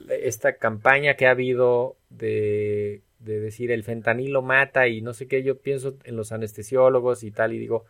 esta 0.10 0.56
campaña 0.58 1.16
que 1.16 1.28
ha 1.28 1.32
habido 1.32 1.98
de, 2.10 3.02
de 3.26 3.40
decir 3.40 3.72
el 3.72 3.84
fentanilo 3.84 4.42
mata 4.42 4.88
y 4.88 5.02
no 5.02 5.14
sé 5.14 5.28
qué, 5.28 5.44
yo 5.44 5.60
pienso 5.60 5.98
en 6.04 6.16
los 6.16 6.32
anestesiólogos 6.32 7.24
y 7.24 7.32
tal 7.32 7.54
y 7.54 7.60
digo, 7.60 7.86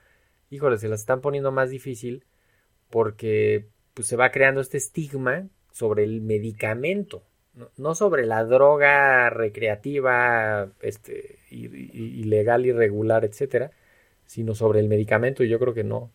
híjole, 0.50 0.78
se 0.78 0.88
las 0.90 1.02
están 1.02 1.22
poniendo 1.22 1.52
más 1.52 1.70
difícil 1.70 2.24
porque 2.90 3.68
pues, 3.94 4.08
se 4.08 4.16
va 4.16 4.32
creando 4.32 4.62
este 4.62 4.78
estigma 4.78 5.48
sobre 5.72 6.04
el 6.04 6.22
medicamento 6.22 7.24
no, 7.78 7.96
sobre 7.96 8.26
la 8.26 8.44
droga 8.44 9.30
recreativa, 9.30 10.70
este, 10.82 11.40
ilegal, 11.50 12.66
irregular, 12.66 13.24
etcétera, 13.24 13.72
sino 14.26 14.56
sobre 14.56 14.80
el 14.80 14.88
medicamento, 14.88 15.44
y 15.44 15.50
yo 15.50 15.60
creo 15.60 15.74
que 15.74 15.84
no, 15.84 16.12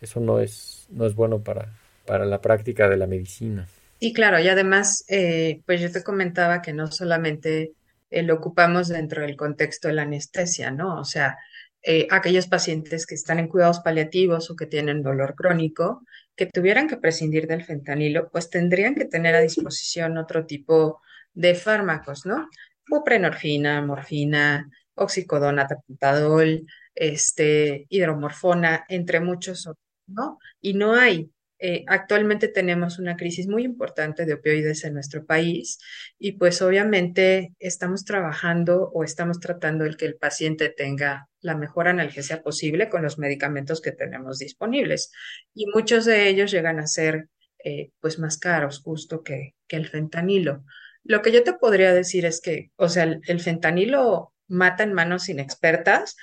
eso 0.00 0.20
no 0.20 0.40
es, 0.40 0.86
no 0.90 1.06
es 1.06 1.14
bueno 1.14 1.40
para, 1.42 1.68
para 2.06 2.24
la 2.24 2.40
práctica 2.40 2.88
de 2.88 2.96
la 2.96 3.06
medicina. 3.06 3.66
Y 3.98 4.14
claro, 4.14 4.40
y 4.40 4.48
además, 4.48 5.04
eh, 5.08 5.60
pues 5.66 5.80
yo 5.80 5.92
te 5.92 6.02
comentaba 6.02 6.62
que 6.62 6.72
no 6.72 6.90
solamente 6.90 7.72
eh, 8.10 8.22
lo 8.22 8.34
ocupamos 8.34 8.88
dentro 8.88 9.22
del 9.22 9.36
contexto 9.36 9.88
de 9.88 9.94
la 9.94 10.02
anestesia, 10.02 10.70
¿no? 10.70 11.00
O 11.00 11.04
sea, 11.04 11.38
eh, 11.82 12.06
aquellos 12.10 12.46
pacientes 12.46 13.06
que 13.06 13.14
están 13.14 13.38
en 13.38 13.48
cuidados 13.48 13.80
paliativos 13.80 14.50
o 14.50 14.56
que 14.56 14.66
tienen 14.66 15.02
dolor 15.02 15.34
crónico, 15.34 16.04
que 16.36 16.46
tuvieran 16.46 16.88
que 16.88 16.98
prescindir 16.98 17.46
del 17.46 17.64
fentanilo, 17.64 18.30
pues 18.30 18.50
tendrían 18.50 18.94
que 18.94 19.06
tener 19.06 19.34
a 19.34 19.40
disposición 19.40 20.18
otro 20.18 20.46
tipo 20.46 21.00
de 21.32 21.54
fármacos, 21.54 22.26
¿no? 22.26 22.48
Buprenorfina, 22.88 23.82
morfina, 23.82 24.68
oxicodona, 24.94 25.66
tapentadol, 25.66 26.66
este, 26.94 27.86
hidromorfona, 27.88 28.84
entre 28.88 29.20
muchos 29.20 29.66
otros, 29.66 29.86
¿no? 30.06 30.38
Y 30.60 30.74
no 30.74 30.94
hay 30.94 31.30
eh, 31.62 31.84
actualmente 31.88 32.48
tenemos 32.48 32.98
una 32.98 33.16
crisis 33.16 33.46
muy 33.46 33.64
importante 33.64 34.24
de 34.24 34.32
opioides 34.32 34.82
en 34.84 34.94
nuestro 34.94 35.26
país 35.26 35.78
y 36.18 36.32
pues 36.32 36.62
obviamente 36.62 37.52
estamos 37.58 38.06
trabajando 38.06 38.90
o 38.94 39.04
estamos 39.04 39.40
tratando 39.40 39.84
el 39.84 39.98
que 39.98 40.06
el 40.06 40.16
paciente 40.16 40.70
tenga 40.70 41.28
la 41.42 41.54
mejor 41.54 41.86
analgesia 41.86 42.42
posible 42.42 42.88
con 42.88 43.02
los 43.02 43.18
medicamentos 43.18 43.82
que 43.82 43.92
tenemos 43.92 44.38
disponibles 44.38 45.12
y 45.52 45.66
muchos 45.66 46.06
de 46.06 46.28
ellos 46.28 46.50
llegan 46.50 46.80
a 46.80 46.86
ser 46.86 47.28
eh, 47.62 47.90
pues 48.00 48.18
más 48.18 48.38
caros 48.38 48.80
justo 48.80 49.22
que, 49.22 49.54
que 49.68 49.76
el 49.76 49.86
fentanilo. 49.86 50.64
Lo 51.04 51.20
que 51.20 51.30
yo 51.30 51.44
te 51.44 51.52
podría 51.52 51.92
decir 51.92 52.24
es 52.24 52.40
que, 52.40 52.70
o 52.76 52.88
sea, 52.88 53.04
el 53.04 53.40
fentanilo 53.40 54.32
mata 54.48 54.82
en 54.82 54.94
manos 54.94 55.28
inexpertas, 55.28 56.16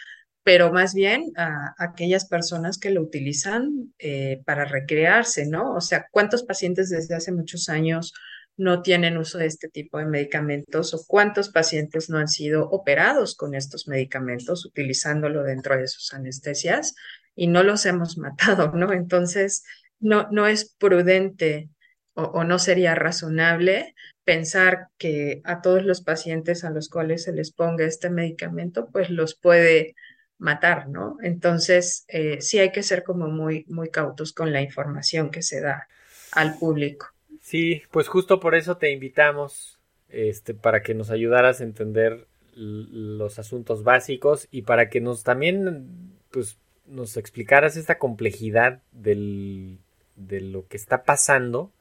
pero 0.48 0.72
más 0.72 0.94
bien 0.94 1.34
a, 1.36 1.76
aquellas 1.78 2.26
personas 2.26 2.78
que 2.78 2.90
lo 2.90 3.02
utilizan 3.02 3.94
eh, 4.00 4.42
para 4.46 4.64
recrearse, 4.64 5.46
¿no? 5.46 5.74
O 5.74 5.82
sea, 5.82 6.08
¿cuántos 6.10 6.44
pacientes 6.44 6.90
desde 6.90 7.16
hace 7.16 7.34
muchos 7.34 7.68
años 7.68 8.14
no 8.56 8.82
tienen 8.82 9.18
uso 9.18 9.40
de 9.40 9.46
este 9.46 9.68
tipo 9.68 9.98
de 9.98 10.06
medicamentos 10.06 10.94
o 10.94 11.04
cuántos 11.06 11.50
pacientes 11.50 12.10
no 12.10 12.18
han 12.18 12.30
sido 12.30 12.70
operados 12.70 13.36
con 13.36 13.56
estos 13.56 13.90
medicamentos 13.90 14.66
utilizándolo 14.66 15.44
dentro 15.44 15.76
de 15.76 15.90
sus 15.90 16.14
anestesias 16.14 16.96
y 17.36 17.48
no 17.48 17.62
los 17.62 17.86
hemos 17.86 18.18
matado, 18.18 18.72
¿no? 18.74 18.94
Entonces, 18.94 19.66
no, 20.00 20.30
no 20.32 20.48
es 20.48 20.74
prudente 20.80 21.72
o, 22.14 22.24
o 22.24 22.46
no 22.46 22.58
sería 22.58 22.96
razonable 22.96 23.96
pensar 24.24 24.88
que 24.98 25.42
a 25.44 25.60
todos 25.60 25.84
los 25.84 26.02
pacientes 26.04 26.64
a 26.64 26.70
los 26.70 26.88
cuales 26.88 27.24
se 27.24 27.34
les 27.34 27.52
ponga 27.52 27.84
este 27.84 28.10
medicamento, 28.10 28.88
pues 28.94 29.10
los 29.10 29.36
puede 29.36 29.94
matar, 30.40 30.88
¿no? 30.88 31.18
Entonces, 31.22 32.06
eh, 32.08 32.42
sí 32.42 32.60
hay 32.60 32.72
que 32.72 32.84
ser 32.84 33.04
como 33.04 33.28
muy, 33.28 33.66
muy 33.68 33.90
cautos 33.90 34.34
con 34.34 34.52
la 34.52 34.62
información 34.62 35.30
que 35.32 35.42
se 35.42 35.62
da 35.62 35.88
al 36.32 36.58
público. 36.58 37.08
Sí, 37.42 37.82
pues 37.92 38.08
justo 38.08 38.40
por 38.40 38.56
eso 38.56 38.78
te 38.78 38.92
invitamos, 38.92 39.80
este, 40.10 40.54
para 40.54 40.82
que 40.82 40.94
nos 40.94 41.10
ayudaras 41.10 41.62
a 41.62 41.64
entender 41.64 42.28
los 42.56 43.38
asuntos 43.38 43.84
básicos 43.84 44.48
y 44.52 44.64
para 44.64 44.90
que 44.90 45.00
nos 45.00 45.24
también, 45.24 46.14
pues, 46.32 46.58
nos 46.88 47.18
explicaras 47.18 47.78
esta 47.78 47.98
complejidad 48.00 48.82
del, 48.92 49.78
de 50.16 50.42
lo 50.42 50.68
que 50.68 50.78
está 50.78 51.04
pasando 51.04 51.72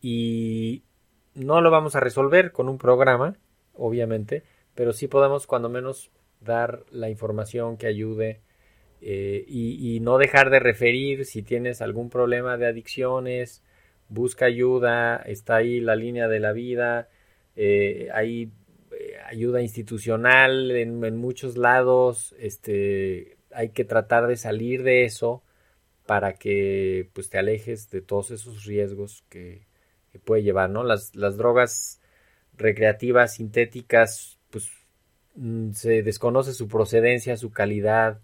y 0.00 0.82
no 1.34 1.60
lo 1.60 1.70
vamos 1.70 1.94
a 1.94 2.00
resolver 2.00 2.52
con 2.52 2.68
un 2.68 2.78
programa, 2.78 3.36
obviamente, 3.74 4.42
pero 4.74 4.92
sí 4.92 5.06
podemos 5.08 5.46
cuando 5.46 5.68
menos 5.68 6.10
dar 6.40 6.84
la 6.90 7.10
información 7.10 7.76
que 7.76 7.86
ayude 7.86 8.40
eh, 9.00 9.44
y, 9.46 10.00
no 10.00 10.18
dejar 10.18 10.50
de 10.50 10.58
referir 10.58 11.24
si 11.24 11.42
tienes 11.42 11.82
algún 11.82 12.10
problema 12.10 12.56
de 12.56 12.66
adicciones 12.66 13.62
busca 14.08 14.46
ayuda, 14.46 15.16
está 15.16 15.56
ahí 15.56 15.80
la 15.80 15.94
línea 15.94 16.28
de 16.28 16.40
la 16.40 16.52
vida, 16.52 17.08
eh, 17.56 18.08
hay 18.12 18.50
eh, 18.92 19.16
ayuda 19.26 19.62
institucional 19.62 20.70
en, 20.70 21.16
muchos 21.16 21.56
lados, 21.56 22.34
este, 22.38 23.36
hay 23.52 23.70
que 23.70 23.84
tratar 23.84 24.26
de 24.26 24.36
salir 24.36 24.82
de 24.82 25.04
eso 25.04 25.42
para 26.06 26.34
que 26.34 27.10
pues 27.12 27.28
te 27.28 27.38
alejes 27.38 27.90
de 27.90 28.00
todos 28.00 28.30
esos 28.30 28.64
riesgos 28.64 29.24
que, 29.28 29.66
que 30.10 30.18
puede 30.18 30.42
llevar, 30.42 30.70
¿no? 30.70 30.84
Las, 30.84 31.14
las 31.14 31.36
drogas 31.36 32.00
recreativas 32.56 33.34
sintéticas, 33.34 34.37
se 35.72 36.02
desconoce 36.02 36.54
su 36.54 36.68
procedencia, 36.68 37.36
su 37.36 37.50
calidad 37.50 38.20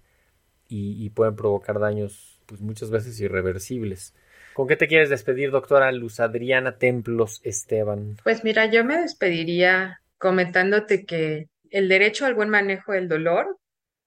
y, 0.68 1.05
y 1.05 1.11
pueden 1.11 1.37
provocar 1.37 1.79
daños 1.79 2.40
pues 2.46 2.61
muchas 2.61 2.90
veces 2.90 3.18
irreversibles. 3.20 4.14
¿Con 4.55 4.68
qué 4.68 4.77
te 4.77 4.87
quieres 4.87 5.11
despedir, 5.11 5.50
doctora 5.50 5.90
Luz 5.90 6.20
Adriana 6.20 6.79
Templos 6.79 7.40
Esteban? 7.42 8.16
Pues 8.22 8.44
mira, 8.44 8.66
yo 8.66 8.85
me 8.85 8.98
despediría 8.98 10.00
comentándote 10.18 11.05
que 11.05 11.48
el 11.70 11.88
derecho 11.88 12.24
al 12.24 12.35
buen 12.35 12.50
manejo 12.50 12.92
del 12.92 13.09
dolor, 13.09 13.59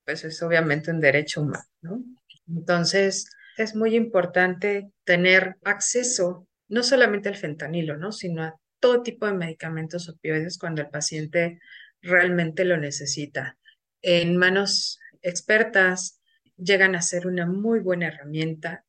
pues 0.06 0.24
es 0.24 0.41
obviamente 0.41 0.89
un 0.89 1.02
derecho 1.02 1.41
humano, 1.41 1.65
¿no? 1.82 2.02
Entonces, 2.48 3.30
es 3.58 3.76
muy 3.76 3.96
importante 3.96 4.89
tener 5.04 5.56
acceso 5.65 6.48
no 6.70 6.82
solamente 6.84 7.28
al 7.28 7.36
fentanilo, 7.36 7.98
¿no? 7.98 8.13
Sino 8.13 8.43
a 8.43 8.56
todo 8.80 9.04
tipo 9.04 9.26
de 9.26 9.34
medicamentos 9.34 10.08
opioides 10.08 10.58
cuando 10.58 10.82
el 10.82 10.89
paciente 10.89 11.60
realmente 12.01 12.65
lo 12.65 12.77
necesita. 12.77 13.57
En 14.01 14.38
manos 14.38 14.99
expertas 15.21 16.21
llegan 16.57 16.95
a 16.95 17.01
ser 17.01 17.27
una 17.27 17.45
muy 17.45 17.79
buena 17.79 18.07
herramienta 18.07 18.86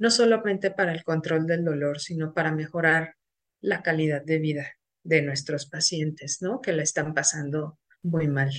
no 0.00 0.10
solamente 0.10 0.70
para 0.70 0.92
el 0.92 1.04
control 1.04 1.46
del 1.46 1.62
dolor, 1.62 2.00
sino 2.00 2.32
para 2.32 2.52
mejorar 2.52 3.16
la 3.60 3.82
calidad 3.82 4.22
de 4.24 4.38
vida 4.38 4.66
de 5.02 5.20
nuestros 5.20 5.66
pacientes, 5.66 6.38
¿no? 6.40 6.62
Que 6.62 6.72
la 6.72 6.82
están 6.82 7.12
pasando 7.12 7.78
muy 8.02 8.26
mal. 8.26 8.50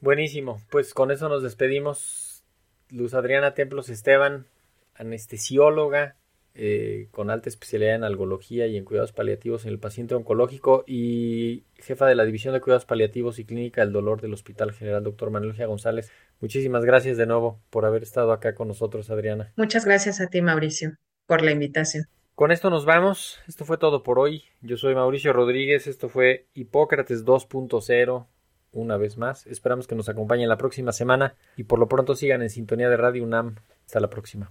Buenísimo, 0.00 0.60
pues 0.70 0.92
con 0.92 1.10
eso 1.10 1.30
nos 1.30 1.42
despedimos. 1.42 2.44
Luz 2.90 3.14
Adriana 3.14 3.54
Templos 3.54 3.88
Esteban, 3.88 4.46
anestesióloga 4.94 6.16
eh, 6.54 7.08
con 7.12 7.30
alta 7.30 7.48
especialidad 7.48 7.94
en 7.94 8.04
algología 8.04 8.66
y 8.66 8.76
en 8.76 8.84
cuidados 8.84 9.12
paliativos 9.12 9.64
en 9.64 9.70
el 9.70 9.78
paciente 9.78 10.14
oncológico 10.14 10.84
y 10.86 11.64
jefa 11.76 12.06
de 12.06 12.14
la 12.14 12.24
División 12.24 12.54
de 12.54 12.60
Cuidados 12.60 12.86
Paliativos 12.86 13.38
y 13.38 13.44
Clínica 13.44 13.82
del 13.82 13.92
Dolor 13.92 14.20
del 14.20 14.34
Hospital 14.34 14.72
General 14.72 15.02
Dr. 15.04 15.30
Manuel 15.30 15.54
Gia 15.54 15.66
González. 15.66 16.10
Muchísimas 16.40 16.84
gracias 16.84 17.16
de 17.16 17.26
nuevo 17.26 17.60
por 17.70 17.84
haber 17.84 18.02
estado 18.02 18.32
acá 18.32 18.54
con 18.54 18.68
nosotros, 18.68 19.10
Adriana. 19.10 19.52
Muchas 19.56 19.84
gracias 19.84 20.20
a 20.20 20.26
ti, 20.26 20.42
Mauricio, 20.42 20.96
por 21.26 21.42
la 21.42 21.52
invitación. 21.52 22.06
Con 22.34 22.52
esto 22.52 22.70
nos 22.70 22.86
vamos. 22.86 23.38
Esto 23.46 23.64
fue 23.64 23.76
todo 23.76 24.02
por 24.02 24.18
hoy. 24.18 24.44
Yo 24.62 24.76
soy 24.76 24.94
Mauricio 24.94 25.32
Rodríguez. 25.32 25.86
Esto 25.86 26.08
fue 26.08 26.46
Hipócrates 26.54 27.24
2.0. 27.26 28.26
Una 28.72 28.96
vez 28.96 29.18
más. 29.18 29.46
Esperamos 29.46 29.86
que 29.86 29.94
nos 29.94 30.08
acompañen 30.08 30.48
la 30.48 30.56
próxima 30.56 30.92
semana 30.92 31.34
y 31.56 31.64
por 31.64 31.78
lo 31.78 31.86
pronto 31.86 32.14
sigan 32.16 32.40
en 32.40 32.48
sintonía 32.48 32.88
de 32.88 32.96
Radio 32.96 33.24
UNAM. 33.24 33.56
Hasta 33.84 34.00
la 34.00 34.08
próxima. 34.08 34.50